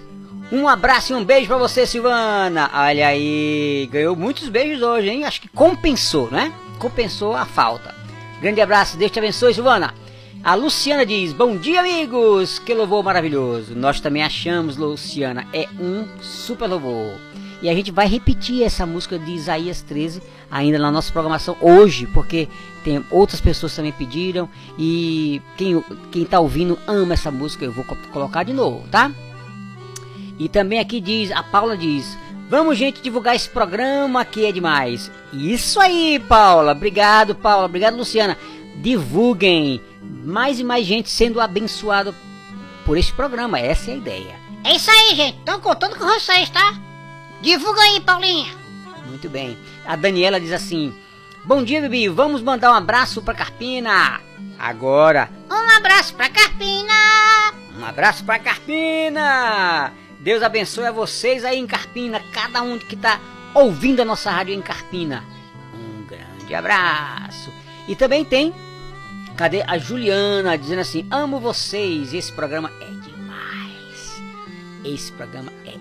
Um 0.52 0.66
abraço 0.66 1.12
e 1.12 1.16
um 1.16 1.24
beijo 1.24 1.46
pra 1.46 1.56
você, 1.56 1.86
Silvana. 1.86 2.70
Olha 2.74 3.06
aí, 3.06 3.88
ganhou 3.92 4.16
muitos 4.16 4.48
beijos 4.48 4.82
hoje, 4.82 5.08
hein? 5.08 5.24
Acho 5.24 5.40
que 5.40 5.48
compensou, 5.48 6.30
né? 6.30 6.52
Compensou 6.78 7.36
a 7.36 7.46
falta. 7.46 7.94
Grande 8.40 8.60
abraço, 8.60 8.96
Deus 8.96 9.10
te 9.10 9.18
abençoe, 9.18 9.54
Silvana. 9.54 9.94
A 10.42 10.54
Luciana 10.54 11.04
diz: 11.04 11.32
Bom 11.32 11.56
dia, 11.56 11.80
amigos! 11.80 12.58
Que 12.58 12.72
louvor 12.74 13.02
maravilhoso! 13.04 13.74
Nós 13.74 14.00
também 14.00 14.22
achamos, 14.22 14.76
Luciana, 14.76 15.46
é 15.52 15.68
um 15.78 16.06
super 16.20 16.66
louvor. 16.66 17.14
E 17.62 17.68
a 17.68 17.74
gente 17.74 17.90
vai 17.90 18.06
repetir 18.06 18.62
essa 18.62 18.86
música 18.86 19.18
de 19.18 19.32
Isaías 19.32 19.82
13 19.82 20.22
ainda 20.50 20.78
na 20.78 20.90
nossa 20.90 21.12
programação 21.12 21.56
hoje, 21.60 22.06
porque 22.06 22.48
tem 22.82 23.04
outras 23.10 23.38
pessoas 23.38 23.76
também 23.76 23.92
pediram 23.92 24.48
e 24.78 25.42
quem, 25.58 25.84
quem 26.10 26.24
tá 26.24 26.40
ouvindo 26.40 26.78
ama 26.86 27.12
essa 27.12 27.30
música, 27.30 27.66
eu 27.66 27.70
vou 27.72 27.84
co- 27.84 27.96
colocar 28.10 28.44
de 28.44 28.54
novo, 28.54 28.88
tá? 28.90 29.12
E 30.38 30.48
também 30.48 30.78
aqui 30.78 31.02
diz, 31.02 31.30
a 31.32 31.42
Paula 31.42 31.76
diz: 31.76 32.16
Vamos, 32.48 32.78
gente, 32.78 33.02
divulgar 33.02 33.36
esse 33.36 33.48
programa 33.50 34.24
que 34.24 34.46
é 34.46 34.52
demais. 34.52 35.10
Isso 35.30 35.78
aí, 35.78 36.18
Paula. 36.26 36.72
Obrigado, 36.72 37.34
Paula. 37.34 37.66
Obrigado, 37.66 37.96
Luciana. 37.98 38.38
Divulguem. 38.80 39.82
Mais 40.24 40.60
e 40.60 40.64
mais 40.64 40.86
gente 40.86 41.10
sendo 41.10 41.40
abençoada 41.40 42.14
por 42.84 42.96
esse 42.98 43.12
programa. 43.12 43.58
Essa 43.58 43.90
é 43.90 43.94
a 43.94 43.96
ideia. 43.96 44.40
É 44.64 44.76
isso 44.76 44.90
aí, 44.90 45.14
gente. 45.14 45.38
Estão 45.38 45.60
contando 45.60 45.96
com 45.96 46.04
vocês, 46.04 46.48
tá? 46.50 46.74
Divulga 47.40 47.80
aí, 47.80 48.00
Paulinha. 48.00 48.52
Muito 49.06 49.28
bem. 49.28 49.56
A 49.86 49.96
Daniela 49.96 50.40
diz 50.40 50.52
assim: 50.52 50.94
Bom 51.44 51.64
dia, 51.64 51.80
Bibi. 51.80 52.08
Vamos 52.08 52.42
mandar 52.42 52.70
um 52.70 52.74
abraço 52.74 53.22
pra 53.22 53.34
Carpina. 53.34 54.20
Agora. 54.58 55.30
Um 55.50 55.76
abraço 55.76 56.14
pra 56.14 56.28
Carpina. 56.28 56.94
Um 57.78 57.84
abraço 57.84 58.24
pra 58.24 58.38
Carpina. 58.38 59.92
Deus 60.20 60.42
abençoe 60.42 60.84
a 60.84 60.92
vocês 60.92 61.46
aí 61.46 61.58
em 61.58 61.66
Carpina, 61.66 62.20
cada 62.30 62.60
um 62.60 62.78
que 62.78 62.94
tá 62.94 63.18
ouvindo 63.54 64.02
a 64.02 64.04
nossa 64.04 64.30
rádio 64.30 64.54
em 64.54 64.60
Carpina. 64.60 65.24
Um 65.74 66.04
grande 66.04 66.54
abraço. 66.54 67.50
E 67.88 67.96
também 67.96 68.22
tem, 68.22 68.54
cadê 69.40 69.64
a 69.66 69.78
Juliana 69.78 70.58
dizendo 70.58 70.80
assim: 70.80 71.06
amo 71.10 71.40
vocês, 71.40 72.12
esse 72.12 72.30
programa 72.30 72.70
é 72.78 72.84
demais. 72.84 74.22
Esse 74.84 75.10
programa 75.12 75.50
é. 75.64 75.76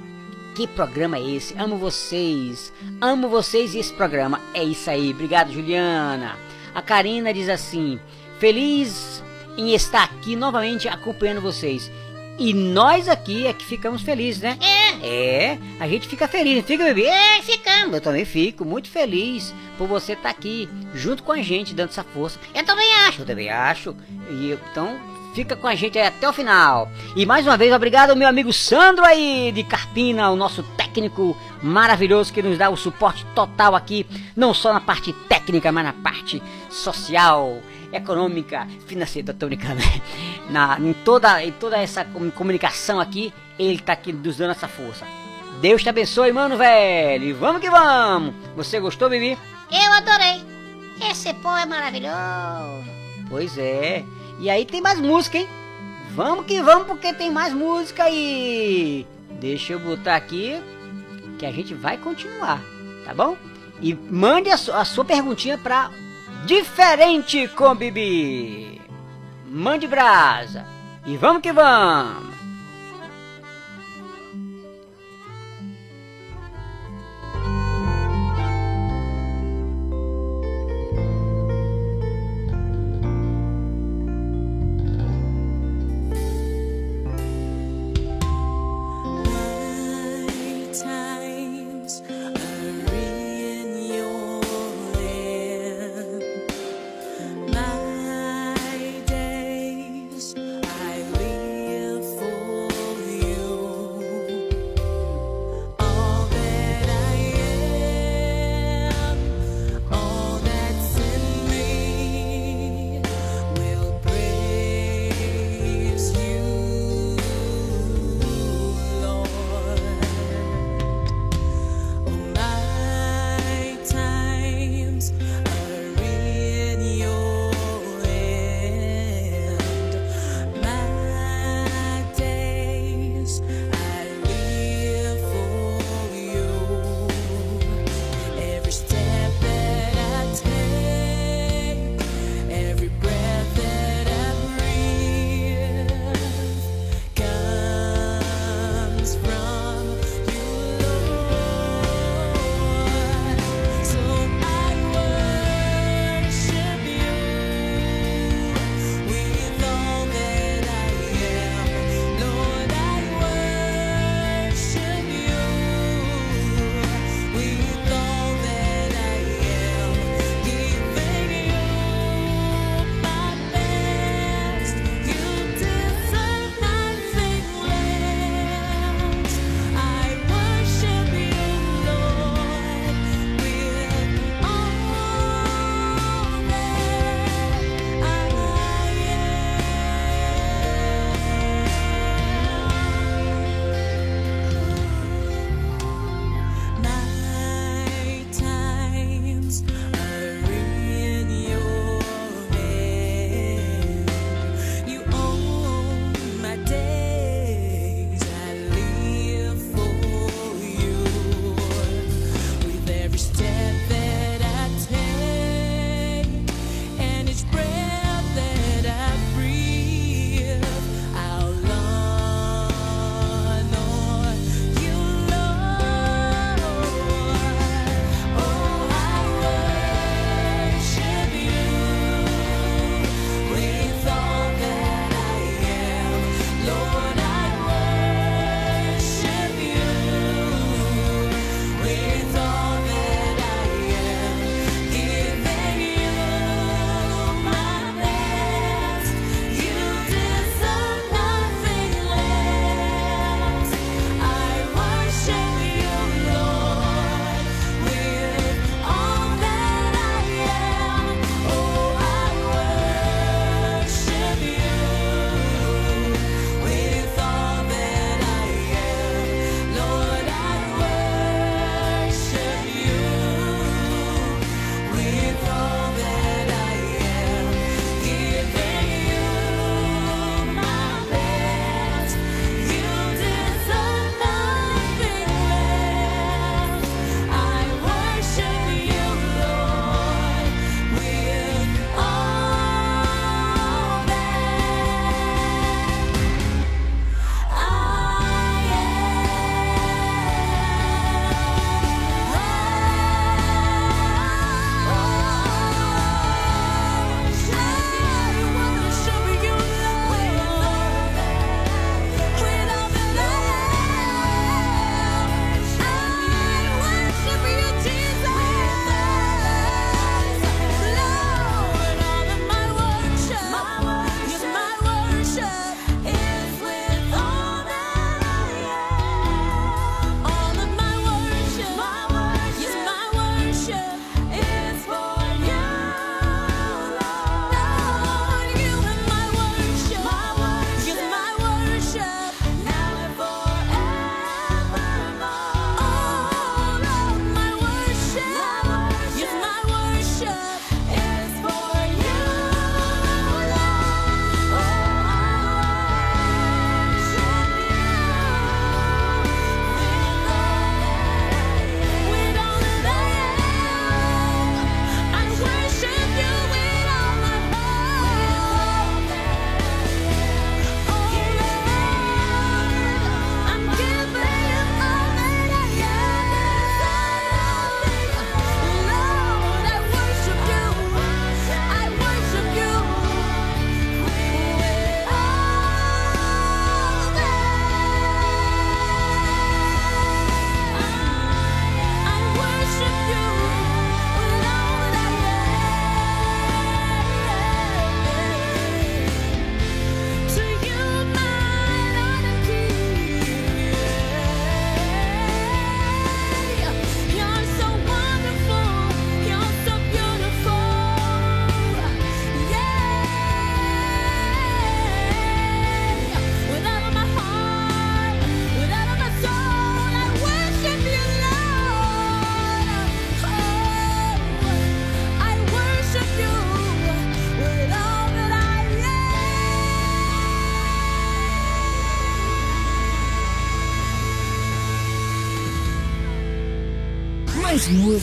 Que 0.55 0.65
programa 0.65 1.17
é 1.17 1.31
esse? 1.31 1.57
Amo 1.57 1.75
vocês, 1.77 2.71
amo 3.01 3.27
vocês 3.27 3.75
e 3.75 3.79
esse 3.79 3.91
programa. 3.91 4.39
É 4.53 4.63
isso 4.63 4.89
aí, 4.89 5.11
obrigado 5.11 5.51
Juliana. 5.51 6.37
A 6.73 6.81
Karina 6.81 7.33
diz 7.33 7.49
assim: 7.49 7.99
feliz 8.39 9.21
em 9.57 9.73
estar 9.73 10.05
aqui 10.05 10.37
novamente 10.37 10.87
acompanhando 10.87 11.41
vocês. 11.41 11.91
E 12.39 12.53
nós 12.53 13.09
aqui 13.09 13.45
é 13.45 13.53
que 13.53 13.65
ficamos 13.65 14.01
felizes, 14.01 14.41
né? 14.41 14.57
É. 14.61 14.89
É, 15.05 15.59
a 15.79 15.87
gente 15.87 16.07
fica 16.07 16.27
feliz, 16.27 16.55
não 16.55 16.63
fica, 16.63 16.83
bebê? 16.85 17.05
É, 17.05 17.41
ficamos. 17.41 17.93
Eu 17.93 18.01
também 18.01 18.23
fico 18.23 18.63
muito 18.63 18.89
feliz 18.89 19.53
por 19.77 19.87
você 19.87 20.13
estar 20.13 20.29
aqui 20.29 20.69
junto 20.93 21.21
com 21.21 21.33
a 21.33 21.41
gente, 21.41 21.73
dando 21.73 21.89
essa 21.89 22.03
força. 22.03 22.39
Eu 22.55 22.63
também 22.63 22.91
acho. 23.07 23.21
Eu 23.21 23.25
também 23.25 23.49
acho. 23.49 23.95
E 24.29 24.51
então 24.51 24.97
fica 25.33 25.55
com 25.55 25.67
a 25.67 25.75
gente 25.75 25.97
aí 25.97 26.07
até 26.07 26.27
o 26.27 26.33
final. 26.33 26.89
E 27.15 27.25
mais 27.25 27.45
uma 27.45 27.57
vez, 27.57 27.73
obrigado 27.73 28.11
ao 28.11 28.15
meu 28.15 28.27
amigo 28.27 28.51
Sandro 28.51 29.05
aí 29.05 29.51
de 29.53 29.63
Carpina, 29.63 30.29
o 30.29 30.35
nosso 30.35 30.63
técnico 30.77 31.37
maravilhoso 31.61 32.33
que 32.33 32.41
nos 32.41 32.57
dá 32.57 32.69
o 32.69 32.77
suporte 32.77 33.25
total 33.35 33.75
aqui, 33.75 34.05
não 34.35 34.53
só 34.53 34.73
na 34.73 34.81
parte 34.81 35.13
técnica, 35.27 35.71
mas 35.71 35.85
na 35.85 35.93
parte 35.93 36.41
social, 36.69 37.61
econômica, 37.91 38.67
financeira, 38.87 39.33
tô 39.33 39.45
brincando. 39.47 39.75
né? 39.75 40.01
Na, 40.49 40.79
em, 40.79 40.93
toda, 40.93 41.43
em 41.43 41.51
toda 41.51 41.77
essa 41.77 42.03
com- 42.05 42.29
comunicação 42.31 42.99
aqui, 42.99 43.33
ele 43.57 43.79
tá 43.79 43.93
aqui 43.93 44.11
nos 44.13 44.37
dando 44.37 44.51
essa 44.51 44.67
força. 44.67 45.05
Deus 45.61 45.83
te 45.83 45.89
abençoe, 45.89 46.31
mano, 46.31 46.57
velho. 46.57 47.25
E 47.25 47.33
vamos 47.33 47.61
que 47.61 47.69
vamos. 47.69 48.33
Você 48.55 48.79
gostou, 48.79 49.09
Bibi? 49.09 49.37
Eu 49.71 49.93
adorei. 49.93 50.41
Esse 51.11 51.33
pô 51.35 51.55
é 51.55 51.65
maravilhoso. 51.65 52.89
Pois 53.29 53.57
é. 53.57 54.03
E 54.39 54.49
aí 54.49 54.65
tem 54.65 54.81
mais 54.81 54.99
música, 54.99 55.37
hein? 55.37 55.47
Vamos 56.15 56.45
que 56.45 56.61
vamos, 56.61 56.87
porque 56.87 57.13
tem 57.13 57.29
mais 57.31 57.53
música 57.53 58.03
aí. 58.05 59.05
Deixa 59.39 59.73
eu 59.73 59.79
botar 59.79 60.15
aqui 60.15 60.59
que 61.37 61.45
a 61.45 61.51
gente 61.51 61.73
vai 61.73 61.97
continuar, 61.97 62.61
tá 63.05 63.13
bom? 63.13 63.37
E 63.81 63.93
mande 63.93 64.49
a, 64.49 64.57
su- 64.57 64.73
a 64.73 64.83
sua 64.83 65.05
perguntinha 65.05 65.57
pra 65.57 65.89
Diferente 66.45 67.47
com 67.49 67.75
Bibi. 67.75 68.81
Mande 69.45 69.87
brasa. 69.87 70.65
E 71.05 71.15
vamos 71.17 71.41
que 71.41 71.51
vamos. 71.51 72.38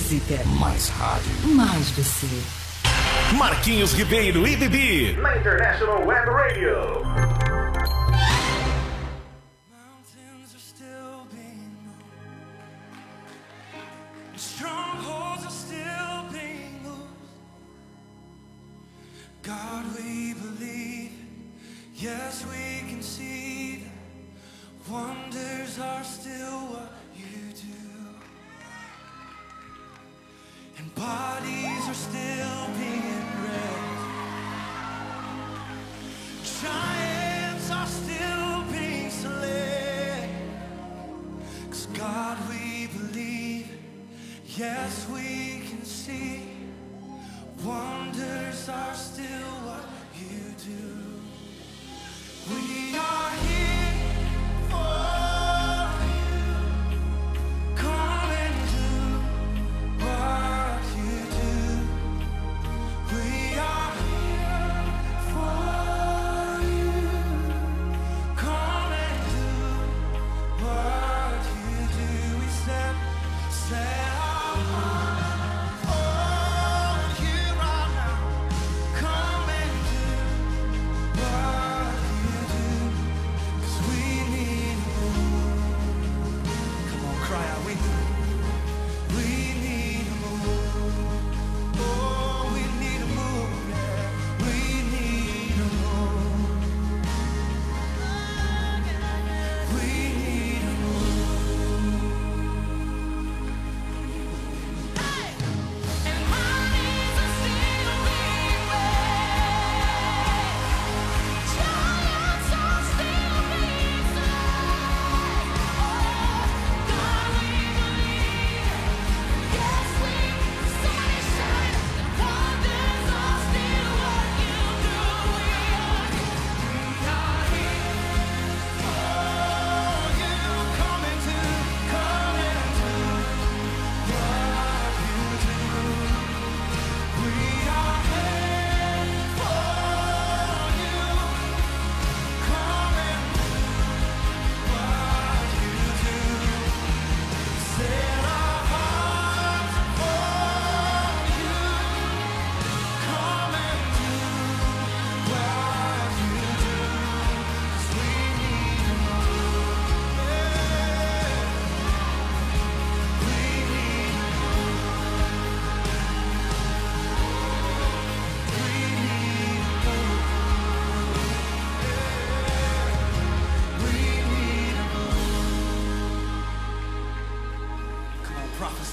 música. 0.07 0.45
Mais 0.45 0.89
rádio. 0.91 1.33
Mais 1.55 1.91
você. 1.91 2.29
Marquinhos 3.37 3.93
Ribeiro 3.93 4.47
e 4.47 4.57
Bibi. 4.57 5.17
Na 5.21 5.37
International 5.37 6.07
Web 6.07 6.31
Radio. 6.31 7.06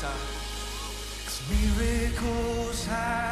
side. 0.03 0.11
Cause 1.25 1.41
miracles 1.49 2.85
happen. 2.87 3.22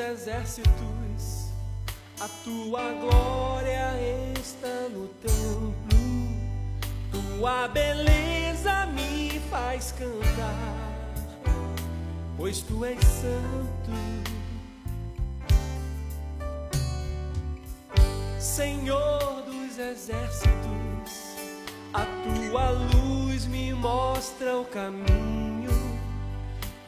exércitos, 0.00 1.50
a 2.18 2.28
tua 2.42 2.92
glória 2.94 3.92
está 4.40 4.88
no 4.88 5.06
templo, 5.08 5.98
tua 7.12 7.68
beleza 7.68 8.86
me 8.86 9.38
faz 9.50 9.92
cantar, 9.92 11.22
pois 12.36 12.60
tu 12.60 12.84
és 12.84 12.98
santo, 12.98 13.90
Senhor 18.38 19.42
dos 19.44 19.78
exércitos, 19.78 21.36
a 21.92 22.04
tua 22.24 22.70
luz 22.70 23.46
me 23.46 23.74
mostra 23.74 24.58
o 24.58 24.64
caminho 24.64 25.49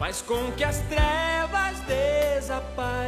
faz 0.02 0.20
com 0.20 0.50
que 0.56 0.64
as 0.64 0.80
trevas 0.88 1.78
desapareçam 1.86 3.06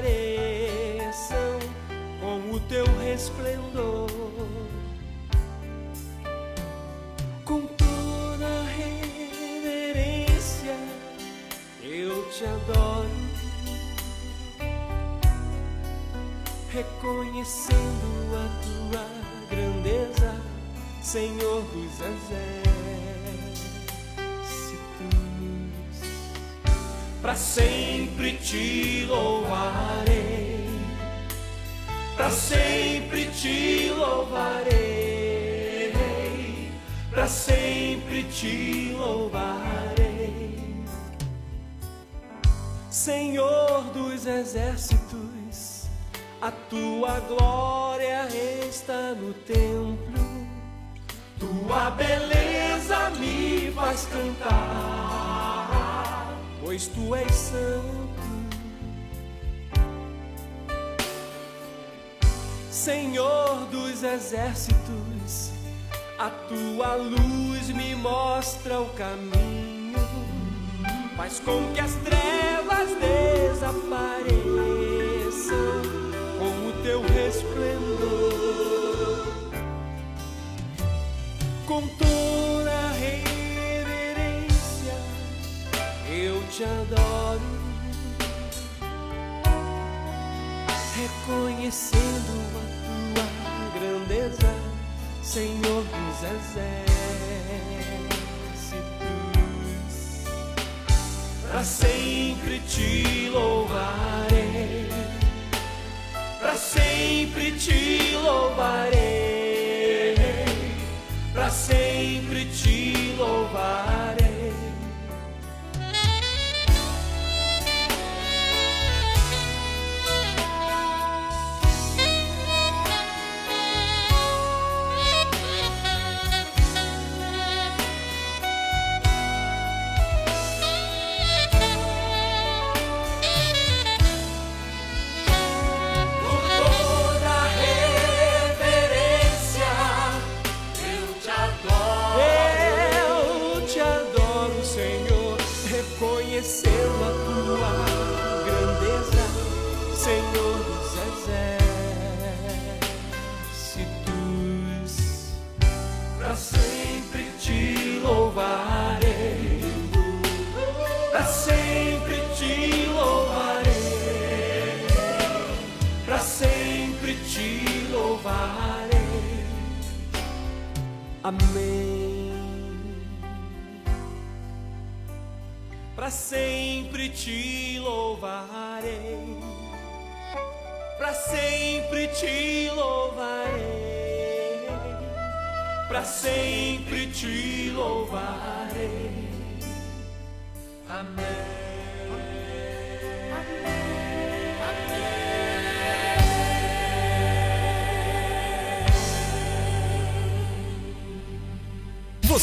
com 2.20 2.52
o 2.52 2.60
teu 2.68 2.86
resplendor. 3.00 4.08
Com 7.44 7.66
toda 7.66 8.62
reverência 8.78 10.76
eu 11.82 12.30
te 12.30 12.44
adoro, 12.44 13.10
reconhecendo 16.70 18.36
a 18.36 18.48
tua 18.62 19.04
grandeza, 19.50 20.40
Senhor 21.02 21.60
dos 21.60 22.00
exércitos. 22.00 22.64
Para 27.24 27.36
sempre 27.36 28.36
te 28.36 29.06
louvarei, 29.06 30.68
para 32.18 32.30
sempre 32.30 33.30
te 33.30 33.88
louvarei, 33.96 34.70
para 37.10 37.26
sempre 37.26 38.24
te 38.24 38.92
louvarei. 38.92 40.84
Senhor 42.90 43.84
dos 43.94 44.26
exércitos, 44.26 45.86
a 46.42 46.50
tua 46.50 47.20
glória 47.20 48.28
está 48.68 49.14
no 49.14 49.32
templo, 49.32 50.46
tua 51.40 51.88
beleza 51.92 53.08
me 53.18 53.72
faz 53.72 54.06
cantar, 54.12 55.03
pois 56.74 56.88
tu 56.88 57.14
és 57.14 57.32
santo. 57.32 58.34
Senhor 62.68 63.66
dos 63.70 64.02
exércitos, 64.02 65.52
a 66.18 66.30
tua 66.30 66.96
luz 66.96 67.68
me 67.68 67.94
mostra 67.94 68.80
o 68.80 68.88
caminho, 68.94 69.94
faz 71.16 71.38
com 71.38 71.72
que 71.72 71.80
as 71.80 71.94
trevas 71.94 72.90
desapareçam 73.00 74.34
com 76.40 76.66
o 76.68 76.72
teu 76.82 77.00
resplendor. 77.02 77.94
Com 81.68 81.86
te 86.56 86.62
adoro, 86.62 87.40
reconhecendo 90.96 92.32
a 92.54 92.64
tua 92.84 93.26
grandeza, 93.74 94.50
Senhor 95.20 95.82
dos 95.82 96.18
exércitos. 96.22 96.94
Para 101.42 101.64
sempre 101.64 102.60
te 102.60 103.30
louvarei, 103.30 104.88
para 106.40 106.56
sempre 106.56 107.50
te 107.58 108.12
louvarei, 108.22 108.94
para 111.34 111.50
sempre 111.50 112.44
te 112.44 113.16
louvarei. 113.18 114.03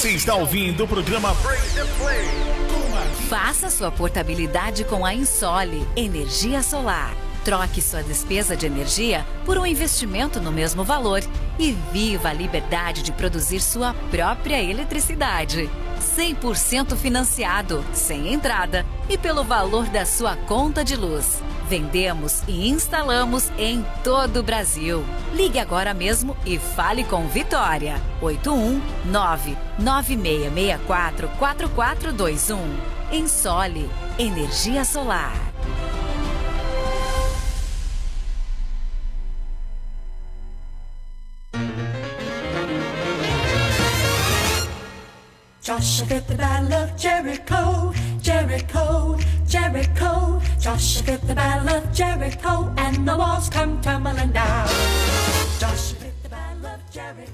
Você 0.02 0.14
está 0.14 0.34
ouvindo 0.34 0.84
o 0.84 0.88
programa 0.88 1.36
Praise 1.36 1.80
and 1.80 1.86
Play. 2.00 2.26
Faça 3.30 3.70
sua 3.70 3.92
portabilidade 3.92 4.84
com 4.84 5.06
a 5.06 5.14
Insole 5.14 5.88
Energia 5.96 6.64
Solar. 6.64 7.16
Troque 7.46 7.84
sua 7.84 8.02
despesa 8.02 8.58
de 8.58 8.66
energia 8.66 9.24
por 9.46 9.60
um 9.60 9.66
investimento 9.66 10.42
no 10.42 10.52
mesmo 10.52 10.84
valor 10.84 11.22
e 11.60 11.74
viva 11.94 12.30
a 12.30 12.34
liberdade 12.34 13.04
de 13.04 13.12
produzir 13.12 13.60
sua 13.60 13.94
própria 14.10 14.60
eletricidade. 14.60 15.70
100% 16.18 16.96
financiado, 16.96 17.86
sem 17.94 18.34
entrada 18.34 18.84
e 19.08 19.20
pelo 19.20 19.44
valor 19.44 19.86
da 19.86 20.04
sua 20.04 20.36
conta 20.36 20.84
de 20.84 20.96
luz. 20.96 21.44
Vendemos 21.70 22.42
e 22.48 22.68
instalamos 22.68 23.52
em 23.56 23.86
todo 24.04 24.40
o 24.40 24.44
Brasil. 24.44 25.06
Ligue 25.32 25.60
agora 25.60 25.94
mesmo 25.94 26.36
e 26.44 26.58
fale 26.58 27.04
com 27.04 27.28
Vitória. 27.28 28.02
819 28.20 29.61
9664 29.84 31.28
4421. 31.38 32.60
Ensole 33.12 33.90
Energia 34.18 34.86
Solar. 34.86 35.32
Joshua 45.64 46.06
fit 46.08 46.28
the 46.28 46.36
battle 46.36 46.74
of 46.74 46.98
Jericho, 46.98 47.94
Jericho, 48.22 49.18
Jericho. 49.48 50.42
Joshua 50.60 51.04
fit 51.04 51.22
the 51.28 51.36
battle 51.36 51.70
of 51.70 51.94
Jericho, 51.94 52.74
and 52.78 53.08
the 53.08 53.16
walls 53.18 53.50
come 53.50 53.80
tumbling 53.82 54.32
down. 54.32 54.68
Joshua 55.60 56.01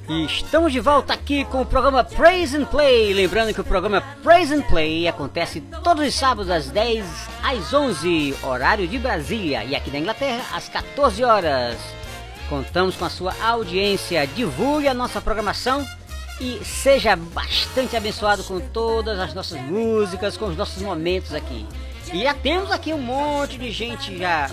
E 0.09 0.25
estamos 0.25 0.71
de 0.71 0.79
volta 0.79 1.13
aqui 1.13 1.45
com 1.45 1.61
o 1.61 1.65
programa 1.65 2.03
Praise 2.03 2.55
and 2.55 2.65
Play. 2.65 3.13
Lembrando 3.13 3.53
que 3.53 3.61
o 3.61 3.63
programa 3.63 4.01
Praise 4.23 4.53
and 4.53 4.61
Play 4.63 5.07
acontece 5.07 5.61
todos 5.83 6.07
os 6.07 6.13
sábados 6.13 6.49
às 6.49 6.69
10 6.69 7.05
às 7.43 7.73
11, 7.73 8.35
horário 8.43 8.87
de 8.87 8.97
Brasília, 8.97 9.63
e 9.63 9.75
aqui 9.75 9.89
da 9.89 9.99
Inglaterra 9.99 10.43
às 10.53 10.67
14 10.69 11.23
horas. 11.23 11.77
Contamos 12.49 12.95
com 12.95 13.05
a 13.05 13.09
sua 13.09 13.33
audiência. 13.41 14.25
Divulgue 14.27 14.87
a 14.87 14.93
nossa 14.93 15.19
programação 15.21 15.85
e 16.39 16.63
seja 16.63 17.15
bastante 17.15 17.95
abençoado 17.95 18.43
com 18.43 18.59
todas 18.59 19.19
as 19.19 19.33
nossas 19.33 19.59
músicas, 19.61 20.37
com 20.37 20.45
os 20.45 20.55
nossos 20.55 20.81
momentos 20.81 21.33
aqui. 21.33 21.65
E 22.13 22.23
já 22.23 22.33
temos 22.33 22.71
aqui 22.71 22.93
um 22.93 23.01
monte 23.01 23.57
de 23.57 23.69
gente 23.71 24.17
já 24.17 24.49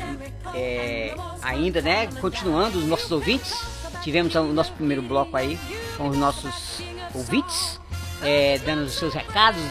é, 0.55 1.14
ainda, 1.41 1.81
né? 1.81 2.09
Continuando 2.20 2.79
os 2.79 2.85
nossos 2.85 3.11
ouvintes. 3.12 3.84
Tivemos 4.05 4.34
o 4.34 4.44
nosso 4.44 4.70
primeiro 4.72 5.00
bloco 5.00 5.34
aí 5.34 5.59
com 5.96 6.09
os 6.09 6.16
nossos 6.18 6.82
ouvintes, 7.14 7.80
é, 8.22 8.59
dando 8.59 8.82
os 8.82 8.92
seus 8.92 9.14
recados, 9.14 9.62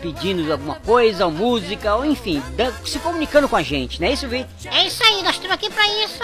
pedindo 0.00 0.50
alguma 0.52 0.76
coisa, 0.76 1.26
ou 1.26 1.32
música, 1.32 1.96
ou 1.96 2.04
enfim, 2.04 2.40
se 2.84 3.00
comunicando 3.00 3.48
com 3.48 3.56
a 3.56 3.62
gente, 3.62 4.00
não 4.00 4.06
é 4.06 4.12
isso, 4.12 4.28
Vi? 4.28 4.46
É 4.66 4.86
isso 4.86 5.02
aí, 5.02 5.24
nós 5.24 5.34
estamos 5.34 5.54
aqui 5.54 5.68
pra 5.68 5.84
isso. 6.04 6.22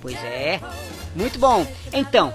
Pois 0.00 0.16
é, 0.22 0.60
muito 1.16 1.36
bom. 1.36 1.66
Então, 1.92 2.32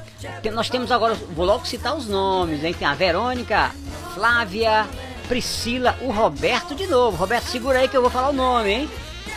nós 0.54 0.70
temos 0.70 0.92
agora, 0.92 1.14
vou 1.14 1.46
logo 1.46 1.66
citar 1.66 1.96
os 1.96 2.10
nomes, 2.10 2.66
hein? 2.66 2.74
Tem 2.74 2.86
a 2.86 2.94
Verônica, 2.94 3.72
Flávia, 4.14 4.86
Priscila, 5.30 5.98
o 6.02 6.12
Roberto 6.12 6.76
de 6.76 6.86
novo. 6.86 7.16
Roberto, 7.16 7.46
segura 7.46 7.80
aí 7.80 7.88
que 7.88 7.96
eu 7.96 8.02
vou 8.02 8.12
falar 8.12 8.30
o 8.30 8.34
nome, 8.34 8.72
hein? 8.72 8.90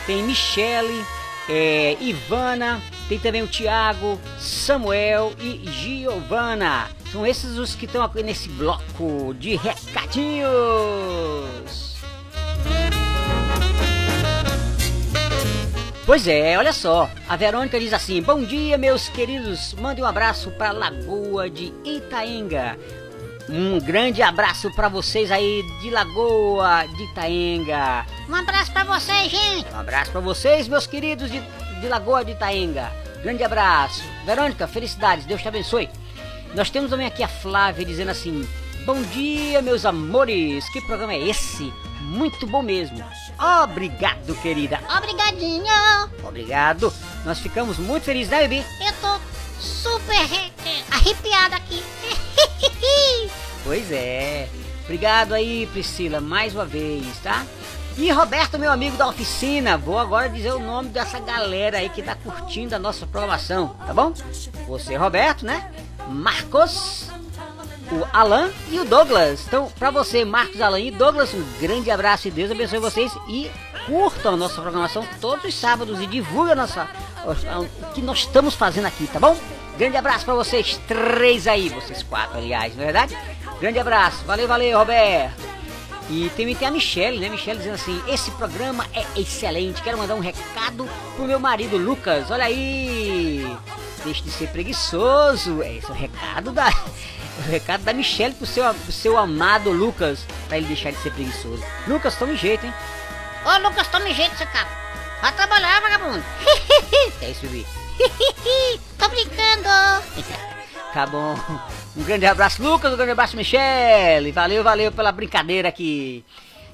Tem 0.05 0.21
Michele, 0.21 1.05
é, 1.47 1.95
Ivana, 2.01 2.81
Tem 3.07 3.17
também 3.17 3.41
o 3.41 3.47
Tiago, 3.47 4.19
Samuel 4.37 5.33
e 5.39 5.61
Giovana. 5.71 6.89
São 7.11 7.25
esses 7.25 7.57
os 7.57 7.73
que 7.73 7.85
estão 7.85 8.03
aqui 8.03 8.21
nesse 8.21 8.49
bloco 8.49 9.33
de 9.33 9.55
recadinhos. 9.55 10.47
Pois 16.05 16.27
é, 16.27 16.57
olha 16.57 16.71
só. 16.71 17.09
A 17.27 17.35
Verônica 17.35 17.79
diz 17.79 17.93
assim: 17.93 18.21
Bom 18.21 18.41
dia, 18.43 18.77
meus 18.77 19.09
queridos. 19.09 19.73
Mande 19.73 20.01
um 20.01 20.05
abraço 20.05 20.51
para 20.51 20.71
Lagoa 20.71 21.49
de 21.49 21.73
Itaenga. 21.83 22.77
Um 23.49 23.79
grande 23.79 24.21
abraço 24.21 24.69
para 24.73 24.89
vocês 24.89 25.31
aí 25.31 25.63
de 25.81 25.89
Lagoa 25.89 26.85
de 26.95 27.03
Itaenga. 27.03 28.05
Um 28.27 28.35
abraço 28.35 28.71
pra 28.73 28.83
vocês, 28.83 29.31
gente. 29.31 29.73
Um 29.73 29.79
abraço 29.79 30.11
para 30.11 30.19
vocês, 30.19 30.67
meus 30.67 30.85
queridos 30.85 31.31
de, 31.31 31.41
de 31.79 31.87
Lagoa 31.87 32.23
de 32.23 32.31
Itaenga. 32.31 32.91
Grande 33.21 33.43
abraço. 33.43 34.03
Verônica, 34.25 34.67
felicidades. 34.67 35.25
Deus 35.25 35.41
te 35.41 35.47
abençoe. 35.47 35.89
Nós 36.55 36.69
temos 36.69 36.89
também 36.89 37.07
aqui 37.07 37.23
a 37.23 37.27
Flávia 37.27 37.85
dizendo 37.85 38.11
assim: 38.11 38.47
Bom 38.85 39.01
dia, 39.01 39.61
meus 39.61 39.85
amores. 39.85 40.67
Que 40.69 40.81
programa 40.81 41.13
é 41.13 41.19
esse? 41.29 41.73
Muito 42.01 42.47
bom 42.47 42.61
mesmo. 42.61 43.03
Obrigado, 43.63 44.33
querida. 44.41 44.79
Obrigadinho. 44.97 45.65
Obrigado. 46.23 46.93
Nós 47.25 47.39
ficamos 47.39 47.77
muito 47.77 48.03
felizes, 48.03 48.29
né, 48.29 48.47
Bibi? 48.47 48.65
Eu 48.85 48.93
tô 49.01 49.19
super 49.59 50.17
arrepiada 50.91 51.55
aqui. 51.55 51.83
Pois 53.63 53.91
é. 53.91 54.47
Obrigado 54.85 55.33
aí, 55.33 55.67
Priscila, 55.73 56.21
mais 56.21 56.55
uma 56.55 56.65
vez, 56.65 57.05
tá? 57.21 57.45
E 57.97 58.11
Roberto, 58.11 58.59
meu 58.59 58.71
amigo 58.71 58.95
da 58.95 59.07
oficina, 59.07 59.75
vou 59.75 59.97
agora 59.97 60.29
dizer 60.29 60.53
o 60.53 60.59
nome 60.59 60.89
dessa 60.89 61.19
galera 61.19 61.79
aí 61.79 61.89
que 61.89 62.03
tá 62.03 62.13
curtindo 62.13 62.75
a 62.75 62.79
nossa 62.79 63.07
programação, 63.07 63.75
tá 63.87 63.91
bom? 63.91 64.13
Você, 64.67 64.95
Roberto, 64.95 65.43
né? 65.43 65.71
Marcos, 66.07 67.09
o 67.91 68.07
Alan 68.13 68.51
e 68.69 68.79
o 68.79 68.85
Douglas. 68.85 69.45
Então, 69.47 69.71
pra 69.79 69.89
você, 69.89 70.23
Marcos, 70.23 70.61
Alan 70.61 70.79
e 70.79 70.91
Douglas, 70.91 71.33
um 71.33 71.43
grande 71.59 71.89
abraço 71.89 72.27
e 72.27 72.31
Deus 72.31 72.51
abençoe 72.51 72.77
vocês 72.77 73.11
e 73.27 73.49
curtam 73.87 74.35
a 74.35 74.37
nossa 74.37 74.61
programação 74.61 75.03
todos 75.19 75.45
os 75.45 75.55
sábados 75.55 75.99
e 75.99 76.05
divulguem 76.05 76.53
a 76.53 76.55
nossa, 76.55 76.87
o 77.25 77.93
que 77.93 78.01
nós 78.01 78.19
estamos 78.19 78.53
fazendo 78.53 78.85
aqui, 78.85 79.07
tá 79.07 79.19
bom? 79.19 79.35
Grande 79.75 79.97
abraço 79.97 80.23
pra 80.23 80.35
vocês 80.35 80.79
três 80.87 81.47
aí, 81.47 81.69
vocês 81.69 82.03
quatro, 82.03 82.37
aliás, 82.37 82.75
não 82.75 82.83
é 82.83 82.85
verdade? 82.85 83.17
Grande 83.59 83.79
abraço, 83.79 84.23
valeu, 84.23 84.47
valeu, 84.47 84.77
Roberto. 84.77 85.56
E 86.09 86.29
também 86.29 86.55
tem 86.55 86.67
a 86.67 86.71
Michelle, 86.71 87.19
né? 87.19 87.27
Michelle 87.27 87.57
dizendo 87.57 87.75
assim: 87.75 88.01
Esse 88.07 88.31
programa 88.31 88.85
é 88.93 89.05
excelente. 89.19 89.81
Quero 89.81 89.97
mandar 89.97 90.15
um 90.15 90.19
recado 90.19 90.87
pro 91.15 91.25
meu 91.25 91.39
marido 91.39 91.77
Lucas. 91.77 92.31
Olha 92.31 92.45
aí! 92.45 93.45
Deixe 94.03 94.21
de 94.21 94.31
ser 94.31 94.47
preguiçoso. 94.49 95.61
É 95.61 95.75
esse 95.75 95.87
é 95.87 95.89
o 95.89 95.93
recado 95.93 96.51
da. 96.51 96.69
O 97.39 97.41
recado 97.51 97.83
da 97.83 97.93
Michelle 97.93 98.33
pro 98.35 98.45
seu, 98.45 98.63
pro 98.73 98.91
seu 98.91 99.17
amado 99.17 99.69
Lucas. 99.69 100.25
Pra 100.47 100.57
ele 100.57 100.67
deixar 100.67 100.91
de 100.91 100.97
ser 100.97 101.11
preguiçoso. 101.11 101.63
Lucas, 101.87 102.15
tome 102.15 102.37
jeito, 102.37 102.65
hein? 102.65 102.73
Ô, 103.45 103.67
Lucas, 103.67 103.87
tome 103.87 104.13
jeito, 104.13 104.37
seu 104.37 104.47
cara. 104.47 104.69
Vai 105.21 105.33
trabalhar, 105.33 105.81
vagabundo. 105.81 106.23
É 107.21 107.31
isso, 107.31 107.41
Vivi. 107.41 107.65
Tô 108.97 109.09
brincando. 109.09 109.69
Tá 110.93 111.05
bom. 111.07 111.35
Um 111.97 112.03
grande 112.03 112.27
abraço, 112.27 112.61
Lucas. 112.61 112.93
Um 112.93 112.95
grande 112.95 113.11
abraço, 113.13 113.35
Michele. 113.35 114.31
Valeu, 114.31 114.63
valeu 114.63 114.91
pela 114.91 115.11
brincadeira 115.11 115.69
aqui. 115.69 116.23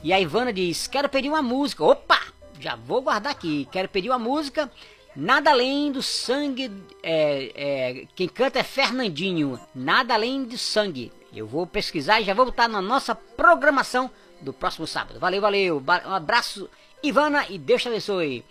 E 0.03 0.11
a 0.11 0.19
Ivana 0.19 0.51
diz: 0.51 0.85
Quero 0.85 1.07
pedir 1.07 1.29
uma 1.29 1.41
música. 1.41 1.81
Opa! 1.81 2.19
Já 2.59 2.75
vou 2.75 3.01
guardar 3.01 3.31
aqui. 3.31 3.65
Quero 3.71 3.87
pedir 3.87 4.09
uma 4.09 4.19
música. 4.19 4.69
Nada 5.15 5.51
além 5.51 5.93
do 5.93 6.03
sangue. 6.03 6.69
é, 7.01 7.51
é, 7.55 8.07
quem 8.13 8.27
canta 8.27 8.59
é 8.59 8.63
Fernandinho. 8.63 9.57
Nada 9.73 10.13
além 10.13 10.43
do 10.43 10.57
sangue. 10.57 11.09
Eu 11.33 11.47
vou 11.47 11.65
pesquisar 11.65 12.19
e 12.19 12.25
já 12.25 12.33
vou 12.33 12.45
botar 12.45 12.67
na 12.67 12.81
nossa 12.81 13.15
programação 13.15 14.11
do 14.41 14.51
próximo 14.51 14.85
sábado. 14.85 15.21
Valeu, 15.21 15.39
valeu. 15.39 15.83
Um 16.05 16.13
abraço, 16.13 16.69
Ivana, 17.01 17.45
e 17.49 17.57
Deus 17.57 17.81
te 17.81 17.87
abençoe. 17.87 18.43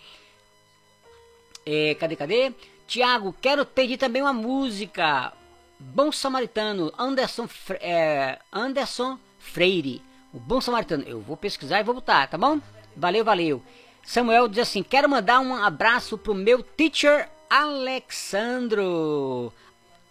É, 1.65 1.95
cadê, 1.99 2.15
cadê? 2.15 2.51
Tiago, 2.87 3.33
quero 3.39 3.63
pedir 3.63 3.97
também 3.97 4.23
uma 4.23 4.33
música. 4.33 5.31
Bom 5.91 6.11
Samaritano, 6.11 6.91
Anderson, 6.97 7.47
é, 7.79 8.39
Anderson 8.51 9.19
Freire. 9.37 10.01
O 10.33 10.39
Bom 10.39 10.59
Samaritano. 10.61 11.03
Eu 11.03 11.21
vou 11.21 11.37
pesquisar 11.37 11.79
e 11.79 11.83
vou 11.83 11.95
botar, 11.95 12.27
tá 12.27 12.37
bom? 12.37 12.59
Valeu, 12.95 13.23
valeu. 13.23 13.61
Samuel 14.03 14.47
diz 14.47 14.59
assim: 14.59 14.81
quero 14.81 15.09
mandar 15.09 15.39
um 15.39 15.55
abraço 15.55 16.17
pro 16.17 16.33
meu 16.33 16.63
teacher 16.63 17.29
Alexandro, 17.49 18.73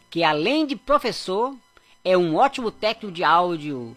que 0.09 0.23
além 0.23 0.67
de 0.67 0.77
professor, 0.77 1.57
é 2.05 2.17
um 2.17 2.37
ótimo 2.37 2.71
técnico 2.71 3.13
de 3.13 3.25
áudio. 3.25 3.97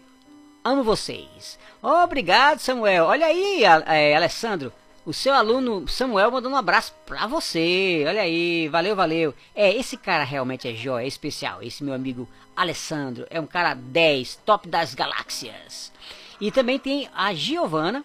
Amo 0.64 0.82
vocês. 0.82 1.58
Obrigado, 1.80 2.58
Samuel. 2.58 3.04
Olha 3.04 3.26
aí, 3.26 3.62
é, 3.64 4.16
Alessandro. 4.16 4.72
O 5.06 5.12
seu 5.12 5.32
aluno 5.32 5.86
Samuel 5.86 6.32
mandou 6.32 6.50
um 6.50 6.56
abraço 6.56 6.92
pra 7.06 7.28
você. 7.28 8.04
Olha 8.08 8.22
aí, 8.22 8.66
valeu, 8.66 8.96
valeu. 8.96 9.32
É, 9.54 9.72
esse 9.72 9.96
cara 9.96 10.24
realmente 10.24 10.66
é 10.66 10.74
jóia, 10.74 11.04
é 11.04 11.06
especial. 11.06 11.62
Esse 11.62 11.84
meu 11.84 11.94
amigo 11.94 12.28
Alessandro 12.56 13.24
é 13.30 13.40
um 13.40 13.46
cara 13.46 13.72
10, 13.74 14.40
top 14.44 14.68
das 14.68 14.94
galáxias. 14.94 15.92
E 16.40 16.50
também 16.50 16.76
tem 16.76 17.08
a 17.14 17.32
Giovana 17.32 18.04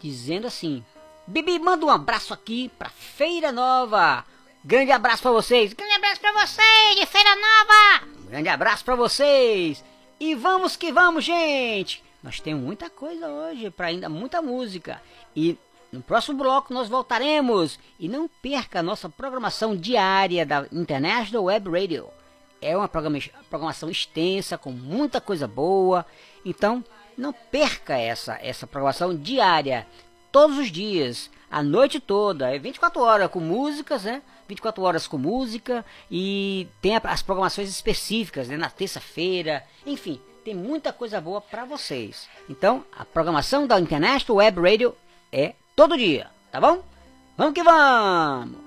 dizendo 0.00 0.46
assim: 0.46 0.82
Bibi, 1.26 1.58
manda 1.58 1.84
um 1.84 1.90
abraço 1.90 2.32
aqui 2.32 2.70
pra 2.78 2.88
Feira 2.88 3.52
Nova. 3.52 4.24
Grande 4.64 4.90
abraço 4.90 5.20
pra 5.20 5.32
vocês. 5.32 5.74
Grande 5.74 5.92
abraço 5.92 6.20
pra 6.22 6.32
vocês 6.32 6.96
de 6.96 7.04
Feira 7.04 7.36
Nova. 7.36 8.06
Grande 8.30 8.48
abraço 8.48 8.82
pra 8.82 8.96
vocês. 8.96 9.84
E 10.18 10.34
vamos 10.34 10.74
que 10.74 10.90
vamos, 10.90 11.22
gente. 11.22 12.02
Nós 12.22 12.40
temos 12.40 12.64
muita 12.64 12.88
coisa 12.88 13.28
hoje 13.28 13.70
para 13.70 13.88
ainda 13.88 14.08
muita 14.08 14.40
música. 14.40 15.02
E 15.36 15.56
no 15.92 16.02
próximo 16.02 16.38
bloco 16.38 16.72
nós 16.72 16.88
voltaremos. 16.88 17.78
E 17.98 18.08
não 18.08 18.28
perca 18.28 18.80
a 18.80 18.82
nossa 18.82 19.08
programação 19.08 19.76
diária 19.76 20.44
da 20.44 20.66
International 20.72 21.44
Web 21.44 21.70
Radio. 21.70 22.08
É 22.60 22.76
uma 22.76 22.88
programa- 22.88 23.18
programação 23.48 23.88
extensa 23.88 24.58
com 24.58 24.70
muita 24.70 25.20
coisa 25.20 25.46
boa. 25.46 26.04
Então, 26.44 26.84
não 27.16 27.32
perca 27.32 27.96
essa 27.96 28.38
essa 28.42 28.66
programação 28.66 29.16
diária 29.16 29.86
todos 30.30 30.58
os 30.58 30.70
dias, 30.70 31.30
a 31.50 31.62
noite 31.62 31.98
toda, 31.98 32.54
é 32.54 32.58
24 32.58 33.00
horas 33.00 33.30
com 33.30 33.40
músicas, 33.40 34.04
né? 34.04 34.22
24 34.46 34.82
horas 34.82 35.06
com 35.06 35.16
música 35.18 35.84
e 36.10 36.68
tem 36.82 36.92
as 37.02 37.22
programações 37.22 37.68
específicas, 37.68 38.48
né? 38.48 38.56
Na 38.56 38.70
terça-feira, 38.70 39.64
enfim, 39.86 40.20
tem 40.44 40.54
muita 40.54 40.92
coisa 40.92 41.20
boa 41.20 41.40
para 41.40 41.64
vocês. 41.64 42.28
Então, 42.48 42.84
a 42.96 43.04
programação 43.04 43.66
da 43.66 43.80
International 43.80 44.38
Web 44.38 44.60
Radio 44.60 44.94
é 45.32 45.54
todo 45.78 45.96
dia, 45.96 46.26
tá 46.50 46.60
bom? 46.60 46.82
Vamos 47.36 47.54
que 47.54 47.62
vamos! 47.62 48.58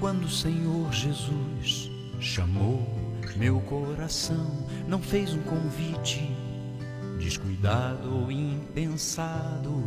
Quando 0.00 0.24
o 0.24 0.28
Senhor 0.28 0.92
Jesus 0.92 1.88
chamou 2.18 3.01
meu 3.42 3.58
coração, 3.62 4.68
não 4.86 5.00
fez 5.00 5.34
um 5.34 5.42
convite 5.42 6.30
descuidado 7.18 8.22
ou 8.22 8.30
impensado, 8.30 9.82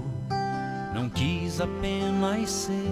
não 0.93 1.09
quis 1.09 1.61
apenas 1.61 2.49
ser 2.49 2.91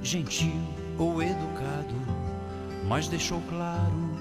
gentil 0.00 0.58
ou 0.96 1.22
educado, 1.22 1.94
mas 2.88 3.08
deixou 3.08 3.42
claro 3.50 4.16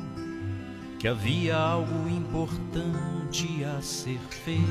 que 0.99 1.07
havia 1.07 1.55
algo 1.55 2.09
importante 2.09 3.63
a 3.63 3.82
ser 3.82 4.20
feito. 4.43 4.66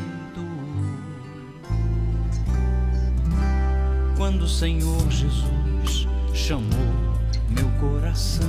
Quando 4.18 4.42
o 4.42 4.48
Senhor 4.48 5.10
Jesus 5.10 6.06
chamou 6.34 7.03
meu 7.48 7.68
coração, 7.80 8.48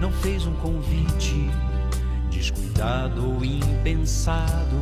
não 0.00 0.10
fez 0.10 0.46
um 0.46 0.54
convite 0.54 1.50
descuidado 2.30 3.34
ou 3.34 3.44
impensado, 3.44 4.80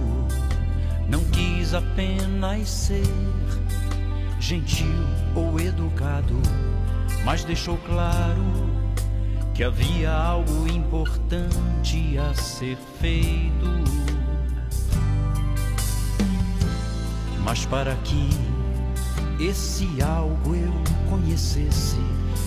não 1.08 1.24
quis 1.24 1.74
apenas 1.74 2.68
ser 2.68 3.02
gentil 4.38 5.04
ou 5.34 5.58
educado, 5.58 6.40
mas 7.24 7.44
deixou 7.44 7.76
claro 7.78 8.68
que 9.54 9.64
havia 9.64 10.12
algo 10.12 10.68
importante 10.68 12.16
a 12.16 12.32
ser 12.34 12.76
feito. 13.00 13.66
Mas 17.44 17.66
para 17.66 17.96
que 17.96 18.28
esse 19.40 19.88
algo 20.02 20.54
eu 20.54 20.72
conhecesse, 21.08 21.96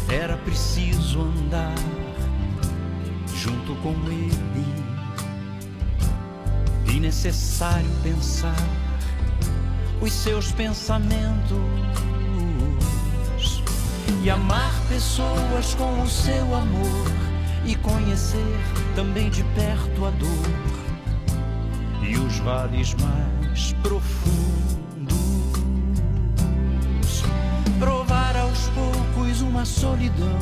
era 0.09 0.37
preciso 0.37 1.21
andar 1.21 1.75
junto 3.35 3.75
com 3.81 3.93
ele. 4.07 4.65
E 6.87 6.99
necessário 6.99 7.89
pensar 8.03 8.55
os 10.01 10.11
seus 10.11 10.51
pensamentos 10.51 11.57
e 14.23 14.29
amar 14.29 14.73
pessoas 14.87 15.73
com 15.75 16.01
o 16.01 16.07
seu 16.07 16.55
amor 16.55 17.05
e 17.65 17.75
conhecer 17.75 18.59
também 18.95 19.29
de 19.29 19.43
perto 19.55 20.05
a 20.05 20.11
dor 20.11 20.71
e 22.03 22.17
os 22.17 22.37
vales 22.39 22.95
mais 22.95 23.73
profundos. 23.81 24.80
Uma 29.62 29.66
solidão 29.66 30.39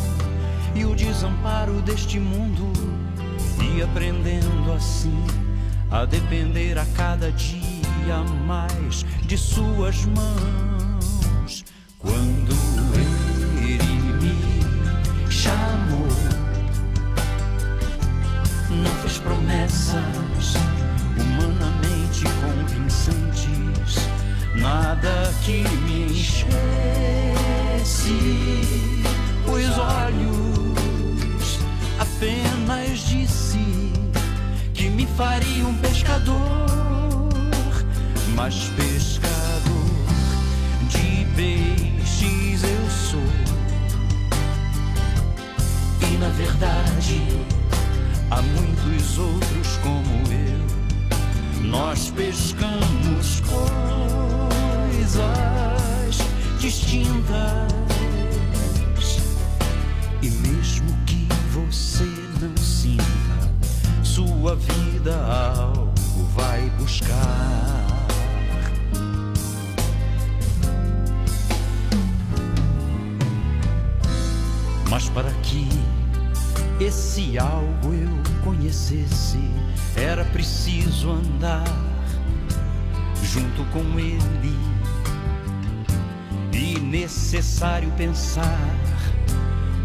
e 0.74 0.86
o 0.86 0.96
desamparo 0.96 1.82
deste 1.82 2.18
mundo 2.18 2.72
e 3.62 3.82
aprendendo 3.82 4.72
assim 4.72 5.26
a 5.92 6.06
depender 6.06 6.78
a 6.78 6.86
cada 6.96 7.30
dia 7.34 8.24
mais 8.48 9.04
de 9.26 9.38
suas 9.38 10.06
mãos. 10.06 11.66
Quando 11.98 12.56
ele 13.62 13.84
me 14.22 15.30
chamou, 15.30 16.08
não 18.70 18.96
fez 19.02 19.18
promessas 19.18 20.54
humanamente 21.20 22.24
convincentes, 22.40 23.98
nada 24.56 25.34
que 25.44 25.64
me 25.86 26.06
enchesse 26.06 26.50
os 29.46 29.78
olhos. 29.78 31.60
Apenas 32.00 33.00
disse 33.00 33.60
que 34.74 34.90
me 34.90 35.06
faria 35.06 35.66
um 35.66 35.76
pescador, 35.76 37.30
mas 38.36 38.56
pescador 38.76 39.30
de 40.90 41.26
peixes 41.36 42.64
eu 42.64 42.90
sou. 42.90 43.20
E 46.02 46.18
na 46.18 46.30
verdade 46.30 47.22
há 48.32 48.42
muitos 48.42 49.18
outros 49.18 49.78
como 49.78 50.34
eu. 50.34 50.60
Nós 51.62 52.10
pescamos 52.12 53.42
coisas 55.10 56.18
distintas. 56.60 57.70
E 60.22 60.30
mesmo 60.30 60.96
que 61.06 61.28
você 61.52 62.06
não 62.42 62.56
sinta, 62.58 63.04
sua 64.04 64.56
vida 64.56 65.16
algo 65.26 65.94
vai 66.36 66.70
buscar. 66.78 67.88
Mas 74.90 75.10
para 75.10 75.32
que 75.44 75.68
esse 76.80 77.38
algo 77.40 77.94
eu 77.94 78.44
conhecesse, 78.44 79.40
era 79.96 80.26
preciso 80.26 81.12
andar 81.12 81.64
junto 83.24 83.64
com 83.72 84.00
ele 84.00 84.79
necessário 86.90 87.92
pensar 87.92 88.58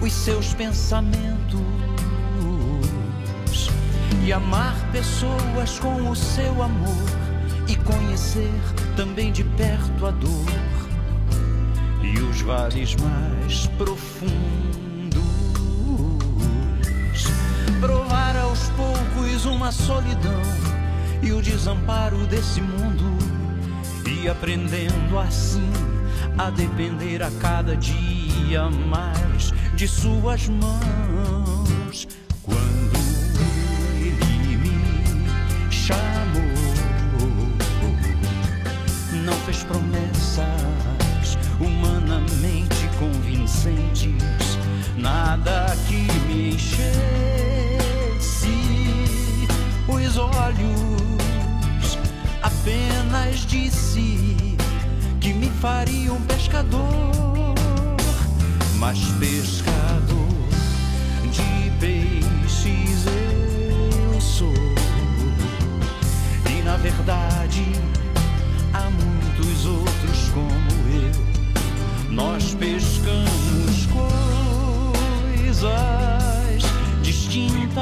os 0.01 0.13
seus 0.13 0.55
pensamentos 0.55 1.61
e 4.25 4.33
amar 4.33 4.75
pessoas 4.91 5.79
com 5.79 6.11
o 6.11 6.17
seu 6.17 6.63
amor 6.63 7.05
e 7.69 7.77
conhecer 7.77 8.51
também 8.97 9.31
de 9.31 9.45
perto 9.45 10.07
a 10.07 10.11
dor 10.13 10.47
e 12.03 12.19
os 12.21 12.41
vales 12.41 12.97
mais 12.97 13.67
profundos. 13.79 14.33
Provar 17.81 18.35
aos 18.37 18.71
poucos 18.71 19.45
uma 19.45 19.71
solidão 19.73 20.43
e 21.23 21.33
o 21.33 21.43
desamparo 21.43 22.27
desse 22.27 22.63
mundo 22.63 23.19
e 24.09 24.27
aprendendo 24.27 25.19
assim 25.19 25.94
a 26.39 26.51
depender 26.51 27.23
a 27.23 27.31
cada 27.41 27.77
dia 27.77 28.69
mais 28.89 29.53
de 29.75 29.87
suas 29.87 30.49
mãos. 30.49 32.09
Quando 32.43 32.99
ele 33.97 34.57
me 34.57 35.71
chamou, 35.71 36.43
não 39.25 39.35
fez 39.45 39.63
promessas 39.65 41.39
humanamente 41.61 42.89
convincentes, 42.99 44.59
nada 44.97 45.77
que 45.87 46.07
me 46.27 46.55
enchesse 46.55 46.95
os 49.89 50.17
olhos. 50.17 51.99
Apenas 52.43 53.47
disse 53.47 54.01
me 54.01 54.34
faria 55.65 56.13
um 56.13 56.21
pescador, 56.21 57.55
mas 58.77 58.99
pescador 59.19 60.29
de 61.33 61.71
peixes 61.81 63.07
eu 63.07 64.21
sou. 64.21 64.53
E 66.51 66.61
na 66.65 66.77
verdade 66.77 67.65
há 68.75 68.91
muitos 68.91 69.65
outros 69.65 70.29
como 70.35 70.71
eu. 70.93 71.15
Nós 72.11 72.55
pescamos 72.57 73.87
coisas 75.47 75.73
distintas, 77.01 77.79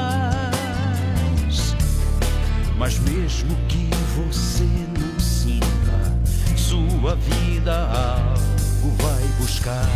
mas 2.79 3.01
mesmo 3.01 3.57
que 3.67 3.91
você 4.15 4.69
não 4.97 5.19
sinta, 5.19 6.17
sua 6.57 7.17
vida 7.17 7.42
algo 7.71 8.97
vai 9.03 9.23
buscar. 9.39 9.89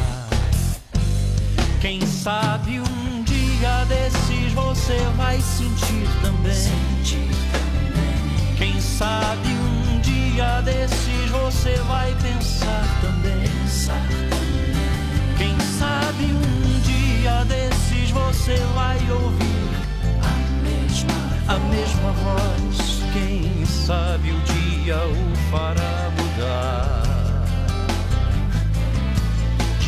Quem 1.81 2.01
sabe 2.07 2.81
um 2.81 3.23
dia 3.23 3.85
desses 3.87 4.53
você 4.53 4.99
vai 5.17 5.41
sentir 5.41 6.09
também. 6.23 6.53
Quem 8.57 8.81
sabe 8.81 9.49
um 9.49 10.01
dia 10.01 10.61
desses 10.62 11.31
você 11.31 11.77
vai 11.89 12.14
pensar 12.23 12.85
também. 13.01 13.47
Quem 15.37 15.55
sabe 15.79 16.25
um 16.25 16.81
dia 16.81 17.45
desses 17.45 18.11
você 18.11 18.57
vai 18.75 18.99
ouvir 19.11 19.71
a 20.23 20.35
mesma, 20.62 21.55
a 21.55 21.59
mesma 21.69 22.12
voz. 22.12 23.03
Quem 23.12 23.67
sabe 23.67 24.31
o 24.31 24.41
dia 24.41 24.97
o 24.97 25.51
fará 25.51 26.11
mudar 26.17 27.06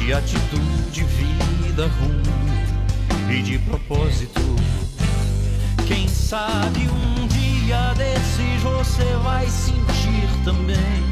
de 0.08 0.14
atitude, 0.14 1.04
vida, 1.04 1.86
rumo 1.86 3.30
e 3.30 3.42
de 3.42 3.58
propósito. 3.58 4.40
Quem 5.86 6.08
sabe 6.08 6.88
um 6.88 7.26
dia 7.26 7.92
desses 7.92 8.62
você 8.62 9.04
vai 9.22 9.46
sentir 9.50 10.26
também. 10.46 11.04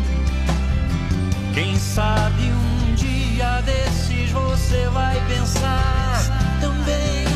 Quem 1.52 1.76
sabe 1.76 2.44
um 2.44 2.94
dia 2.94 3.60
desses 3.66 4.30
você 4.30 4.88
vai 4.88 5.20
pensar 5.28 6.58
também. 6.62 7.26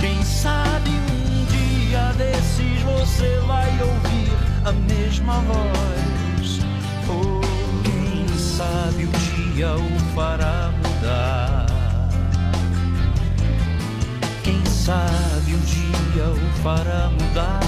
Quem 0.00 0.20
sabe 0.24 0.90
um 0.90 1.44
dia 1.44 2.12
desses 2.18 2.82
você 2.82 3.38
vai 3.46 3.70
ouvir 3.82 4.32
a 4.64 4.72
mesma 4.72 5.34
voz. 5.42 6.58
Ou 7.08 7.40
quem 7.84 8.36
sabe 8.36 9.04
o 9.04 9.08
dia 9.10 9.35
o 9.64 10.14
fará 10.14 10.70
mudar. 10.70 11.66
Quem 14.44 14.62
sabe 14.66 15.54
um 15.54 15.60
dia 15.60 16.24
o 16.28 16.62
fará 16.62 17.10
mudar 17.10 17.60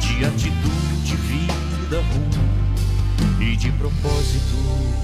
de 0.00 0.24
atitude, 0.24 1.16
vida, 1.16 2.00
rumo 2.12 3.40
e 3.40 3.56
de 3.56 3.70
propósito. 3.72 5.03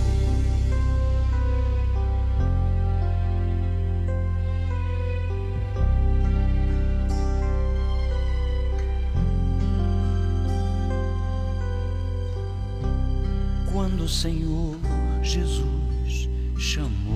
Senhor 14.11 14.77
Jesus 15.23 16.29
chamou 16.59 17.15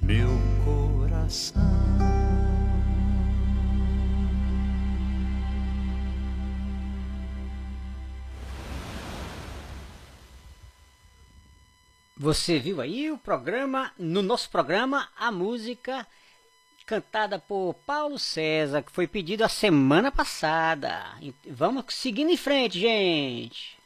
meu 0.00 0.30
coração. 0.64 1.62
Você 12.16 12.58
viu 12.58 12.80
aí 12.80 13.12
o 13.12 13.18
programa, 13.18 13.92
no 13.98 14.22
nosso 14.22 14.48
programa, 14.48 15.10
a 15.14 15.30
música 15.30 16.06
cantada 16.86 17.38
por 17.38 17.74
Paulo 17.86 18.18
César, 18.18 18.82
que 18.82 18.90
foi 18.90 19.06
pedido 19.06 19.44
a 19.44 19.48
semana 19.48 20.10
passada. 20.10 21.04
Vamos 21.50 21.84
seguindo 21.90 22.30
em 22.30 22.36
frente, 22.36 22.80
gente. 22.80 23.76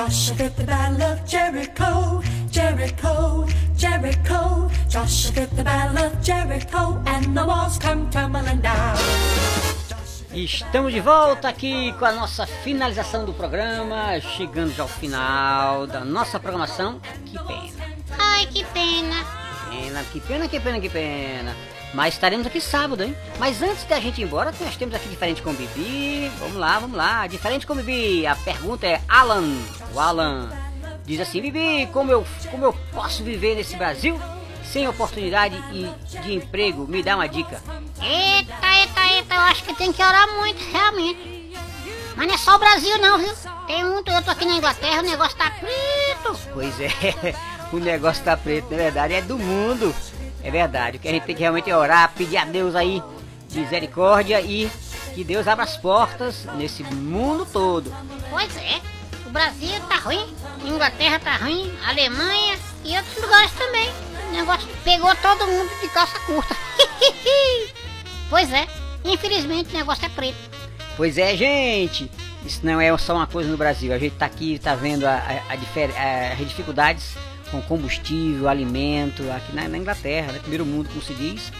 Joshua 0.00 0.34
fit 0.34 0.56
the 0.56 0.64
battle 0.64 1.02
of 1.02 1.26
Jericho, 1.26 2.22
Jericho, 2.50 3.46
Jericho. 3.76 4.70
Joshua 4.88 5.32
fit 5.32 5.54
the 5.54 5.62
battle 5.62 6.06
of 6.06 6.22
Jericho, 6.22 7.02
and 7.04 7.36
the 7.36 7.44
walls 7.44 7.76
come 7.76 8.08
tumbling 8.08 8.62
down. 8.62 8.96
Estamos 10.32 10.94
de 10.94 11.00
volta 11.00 11.50
aqui 11.50 11.92
com 11.98 12.06
a 12.06 12.12
nossa 12.12 12.46
finalização 12.46 13.26
do 13.26 13.34
programa, 13.34 14.18
chegando 14.20 14.74
já 14.74 14.84
ao 14.84 14.88
final 14.88 15.86
da 15.86 16.00
nossa 16.02 16.40
programação. 16.40 16.98
Que 17.26 17.36
pena, 17.36 17.94
Ai, 18.18 18.46
que 18.46 18.64
pena. 18.64 19.16
pena, 19.68 20.02
que 20.04 20.20
pena, 20.20 20.48
que 20.48 20.60
pena, 20.60 20.80
que 20.80 20.88
pena. 20.88 21.54
Mas 21.92 22.14
estaremos 22.14 22.46
aqui 22.46 22.60
sábado, 22.60 23.04
hein? 23.04 23.14
Mas 23.38 23.60
antes 23.60 23.84
da 23.84 24.00
gente 24.00 24.22
ir 24.22 24.24
embora, 24.24 24.50
nós 24.58 24.76
temos 24.76 24.94
aqui 24.94 25.10
diferente 25.10 25.42
com 25.42 25.50
o 25.50 25.52
Bibi. 25.52 26.30
Vamos 26.38 26.56
lá, 26.56 26.78
vamos 26.78 26.96
lá. 26.96 27.26
Diferente 27.26 27.66
com 27.66 27.74
o 27.74 27.76
Bibi. 27.76 28.26
A 28.26 28.34
pergunta 28.36 28.86
é 28.86 29.02
Alan. 29.06 29.44
O 29.94 30.00
Alan 30.00 30.50
diz 31.04 31.20
assim: 31.20 31.40
Bibi, 31.40 31.88
como 31.92 32.10
eu, 32.10 32.26
como 32.50 32.64
eu 32.64 32.72
posso 32.92 33.22
viver 33.22 33.54
nesse 33.56 33.76
Brasil 33.76 34.20
sem 34.64 34.86
oportunidade 34.86 35.56
e 35.72 35.90
de 36.20 36.34
emprego? 36.34 36.86
Me 36.86 37.02
dá 37.02 37.16
uma 37.16 37.28
dica. 37.28 37.62
Eita, 38.00 38.54
eita, 38.78 39.14
eita, 39.14 39.34
eu 39.34 39.40
acho 39.40 39.64
que 39.64 39.74
tem 39.74 39.92
que 39.92 40.02
orar 40.02 40.28
muito, 40.36 40.62
realmente. 40.70 41.54
Mas 42.16 42.26
não 42.26 42.34
é 42.34 42.38
só 42.38 42.56
o 42.56 42.58
Brasil 42.58 42.98
não, 42.98 43.18
viu? 43.18 43.32
Tem 43.66 43.84
muito, 43.84 44.10
eu 44.10 44.22
tô 44.22 44.30
aqui 44.30 44.44
na 44.44 44.56
Inglaterra, 44.56 45.00
o 45.00 45.06
negócio 45.06 45.36
tá 45.36 45.50
preto. 45.50 46.38
Pois 46.52 46.74
é, 46.80 46.90
o 47.72 47.78
negócio 47.78 48.22
tá 48.24 48.36
preto, 48.36 48.70
na 48.70 48.76
verdade, 48.76 49.14
é 49.14 49.22
do 49.22 49.38
mundo. 49.38 49.94
É 50.42 50.50
verdade, 50.50 50.96
o 50.96 51.00
que 51.00 51.08
a 51.08 51.10
gente 51.10 51.24
tem 51.24 51.34
que 51.34 51.42
realmente 51.42 51.70
é 51.70 51.76
orar, 51.76 52.12
pedir 52.14 52.38
a 52.38 52.44
Deus 52.44 52.74
aí 52.74 53.02
misericórdia 53.52 54.40
e 54.40 54.70
que 55.14 55.24
Deus 55.24 55.46
abra 55.46 55.64
as 55.64 55.76
portas 55.76 56.46
nesse 56.54 56.82
mundo 56.84 57.46
todo. 57.46 57.94
Pois 58.30 58.56
é, 58.56 58.80
o 59.30 59.32
Brasil 59.32 59.80
tá 59.88 59.94
ruim, 59.96 60.26
Inglaterra 60.64 61.20
tá 61.20 61.36
ruim, 61.36 61.72
Alemanha 61.86 62.58
e 62.84 62.96
outros 62.96 63.22
lugares 63.22 63.52
também. 63.52 63.88
O 64.28 64.32
negócio 64.32 64.68
pegou 64.82 65.14
todo 65.16 65.46
mundo 65.46 65.70
de 65.80 65.88
calça 65.88 66.18
curta. 66.26 66.56
pois 68.28 68.52
é, 68.52 68.66
infelizmente 69.04 69.72
o 69.72 69.78
negócio 69.78 70.04
é 70.04 70.08
preto. 70.08 70.36
Pois 70.96 71.16
é, 71.16 71.36
gente, 71.36 72.10
isso 72.44 72.60
não 72.64 72.80
é 72.80 72.96
só 72.98 73.14
uma 73.14 73.26
coisa 73.28 73.48
no 73.48 73.56
Brasil. 73.56 73.92
A 73.92 73.98
gente 73.98 74.16
tá 74.16 74.26
aqui, 74.26 74.58
tá 74.58 74.74
vendo 74.74 75.06
a, 75.06 75.14
a- 75.14 75.52
a 75.52 76.32
as 76.32 76.48
dificuldades 76.48 77.14
com 77.52 77.62
combustível, 77.62 78.48
alimento, 78.48 79.22
aqui 79.30 79.54
na, 79.54 79.68
na 79.68 79.78
Inglaterra, 79.78 80.32
né? 80.32 80.38
primeiro 80.40 80.66
mundo, 80.66 80.88
como 80.88 81.02
se 81.02 81.14
diz, 81.14 81.52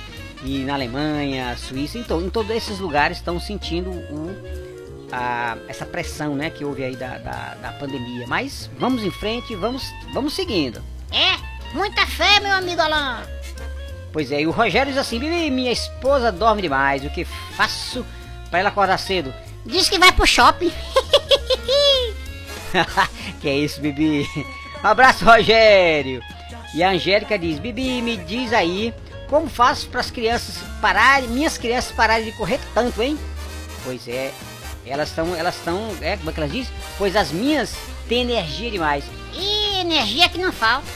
e 0.45 0.59
na 0.65 0.75
Alemanha, 0.75 1.57
Suíça, 1.57 1.99
então, 1.99 2.21
em 2.21 2.31
todos 2.31 2.51
esses 2.51 2.79
lugares 2.81 3.19
estão 3.19 3.39
sentindo 3.41 3.91
o, 3.91 4.70
a- 5.13 5.57
essa 5.69 5.85
pressão, 5.87 6.35
né, 6.35 6.51
que 6.51 6.65
houve 6.65 6.85
aí 6.85 6.97
da, 6.97 7.19
da, 7.19 7.55
da 7.61 7.73
pandemia. 7.73 8.27
Mas 8.27 8.71
vamos 8.79 9.03
em 9.03 9.11
frente, 9.11 9.55
vamos, 9.57 9.83
vamos 10.13 10.35
seguindo. 10.35 10.83
É, 11.13 11.37
muita 11.77 12.07
fé, 12.07 12.41
meu 12.41 12.53
amigo 12.53 12.81
Alan. 12.81 13.23
Pois 14.13 14.31
é, 14.33 14.41
e 14.41 14.47
o 14.47 14.51
Rogério 14.51 14.93
diz 14.93 15.01
assim: 15.01 15.19
Bibi, 15.19 15.51
minha 15.51 15.73
esposa 15.73 16.33
dorme 16.33 16.63
demais, 16.63 17.05
o 17.05 17.11
que 17.11 17.25
faço 17.57 18.05
para 18.51 18.59
ela 18.59 18.69
acordar 18.69 18.99
cedo? 18.99 19.33
Diz 19.65 19.89
que 19.89 19.99
vai 19.99 20.11
pro 20.13 20.27
shopping. 20.27 20.73
que 23.41 23.49
é 23.49 23.57
isso, 23.57 23.81
Bibi? 23.81 24.27
Um 24.83 24.87
abraço, 24.87 25.25
Rogério. 25.25 26.23
E 26.75 26.83
a 26.83 26.91
Angélica 26.91 27.39
diz: 27.39 27.59
Bibi, 27.59 28.03
me 28.03 28.17
diz 28.17 28.53
aí 28.53 28.95
como 29.29 29.49
faço 29.49 29.89
para 29.89 30.01
as 30.01 30.11
crianças 30.11 30.57
pararem, 30.81 31.29
minhas 31.29 31.57
crianças 31.57 31.93
pararem 31.93 32.27
de 32.27 32.33
correr 32.33 32.59
tanto, 32.75 33.01
hein? 33.03 33.19
Pois 33.85 34.07
é, 34.09 34.33
elas 34.87 35.09
estão, 35.11 35.35
elas 35.35 35.57
estão, 35.57 35.95
é, 36.01 36.17
como 36.17 36.31
é 36.31 36.33
que 36.33 36.41
elas 36.41 36.53
dizem? 36.53 36.73
Pois 36.99 37.15
as 37.17 37.31
minhas 37.31 37.75
têm 38.09 38.23
energia 38.23 38.71
demais. 38.71 39.05
E 39.35 39.81
energia 39.81 40.29
que 40.29 40.39
não 40.39 40.53
falta. 40.53 40.87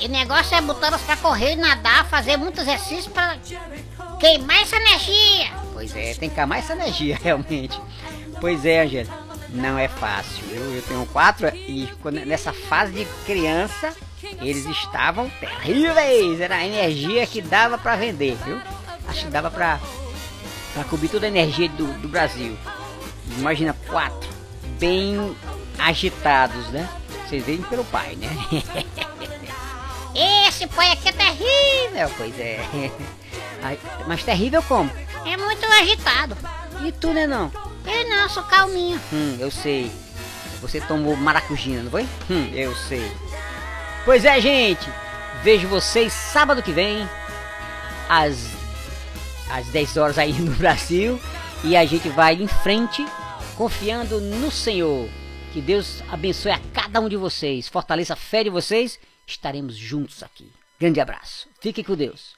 E 0.00 0.06
o 0.06 0.08
negócio 0.10 0.56
é 0.56 0.60
botá-las 0.60 1.00
pra 1.02 1.16
correr, 1.16 1.56
nadar, 1.56 2.06
fazer 2.08 2.36
muito 2.36 2.60
exercício 2.60 3.10
pra 3.10 3.36
queimar 4.20 4.62
essa 4.62 4.76
energia. 4.76 5.50
Pois 5.72 5.94
é, 5.96 6.14
tem 6.14 6.28
que 6.28 6.34
queimar 6.34 6.58
essa 6.58 6.72
energia, 6.74 7.18
realmente. 7.22 7.80
Pois 8.40 8.64
é, 8.64 8.82
Angélica, 8.82 9.14
não 9.48 9.76
é 9.78 9.88
fácil. 9.88 10.44
Eu, 10.50 10.74
eu 10.76 10.82
tenho 10.82 11.04
quatro 11.06 11.48
e 11.54 11.88
quando- 12.02 12.24
nessa 12.24 12.52
fase 12.52 12.92
de 12.92 13.04
criança, 13.26 13.92
eles 14.40 14.64
estavam 14.66 15.28
terríveis. 15.40 16.40
Era 16.40 16.56
a 16.56 16.66
energia 16.66 17.26
que 17.26 17.40
dava 17.42 17.76
pra 17.78 17.96
vender, 17.96 18.36
viu? 18.44 18.60
Acho 19.08 19.24
que 19.24 19.30
dava 19.30 19.50
pra, 19.50 19.80
pra 20.74 20.84
cobrir 20.84 21.08
toda 21.08 21.26
a 21.26 21.28
energia 21.28 21.68
do, 21.70 21.86
do 22.00 22.06
Brasil. 22.08 22.56
Imagina 23.38 23.74
quatro, 23.88 24.28
bem 24.78 25.36
agitados, 25.78 26.68
né? 26.68 26.88
Vocês 27.26 27.44
veem 27.44 27.62
pelo 27.62 27.84
pai, 27.84 28.16
né? 28.16 28.28
Esse 30.48 30.66
pai 30.66 30.92
aqui 30.92 31.08
é 31.08 31.12
terrível. 31.12 32.10
pois 32.16 32.38
é. 32.40 32.58
Mas 34.06 34.24
terrível 34.24 34.62
como? 34.62 34.90
É 35.24 35.36
muito 35.36 35.64
agitado. 35.66 36.36
E 36.82 36.90
tu, 36.92 37.12
né 37.12 37.26
não? 37.26 37.52
Eu 37.86 38.08
não, 38.08 38.28
sou 38.28 38.42
calminho. 38.42 39.00
Hum, 39.12 39.36
eu 39.38 39.50
sei. 39.50 39.90
Você 40.60 40.80
tomou 40.80 41.16
maracujina, 41.16 41.82
não 41.82 41.90
foi? 41.90 42.02
Hum, 42.30 42.50
eu 42.52 42.74
sei. 42.74 43.12
Pois 44.04 44.24
é, 44.24 44.40
gente. 44.40 44.88
Vejo 45.42 45.68
vocês 45.68 46.12
sábado 46.12 46.62
que 46.62 46.72
vem, 46.72 47.08
às, 48.08 48.48
às 49.50 49.66
10 49.68 49.96
horas 49.96 50.18
aí 50.18 50.32
no 50.32 50.52
Brasil. 50.52 51.20
E 51.62 51.76
a 51.76 51.84
gente 51.84 52.08
vai 52.08 52.34
em 52.34 52.48
frente, 52.48 53.04
confiando 53.58 54.20
no 54.20 54.52
Senhor. 54.52 55.08
Que 55.52 55.60
Deus 55.60 56.00
abençoe 56.08 56.52
a 56.52 56.60
cada 56.72 57.00
um 57.00 57.08
de 57.08 57.16
vocês. 57.16 57.66
Fortaleça 57.66 58.12
a 58.12 58.16
fé 58.16 58.44
de 58.44 58.50
vocês. 58.50 59.00
Estaremos 59.26 59.76
juntos 59.76 60.22
aqui. 60.22 60.48
Grande 60.78 61.00
abraço. 61.00 61.48
Fique 61.60 61.82
com 61.82 61.96
Deus. 61.96 62.37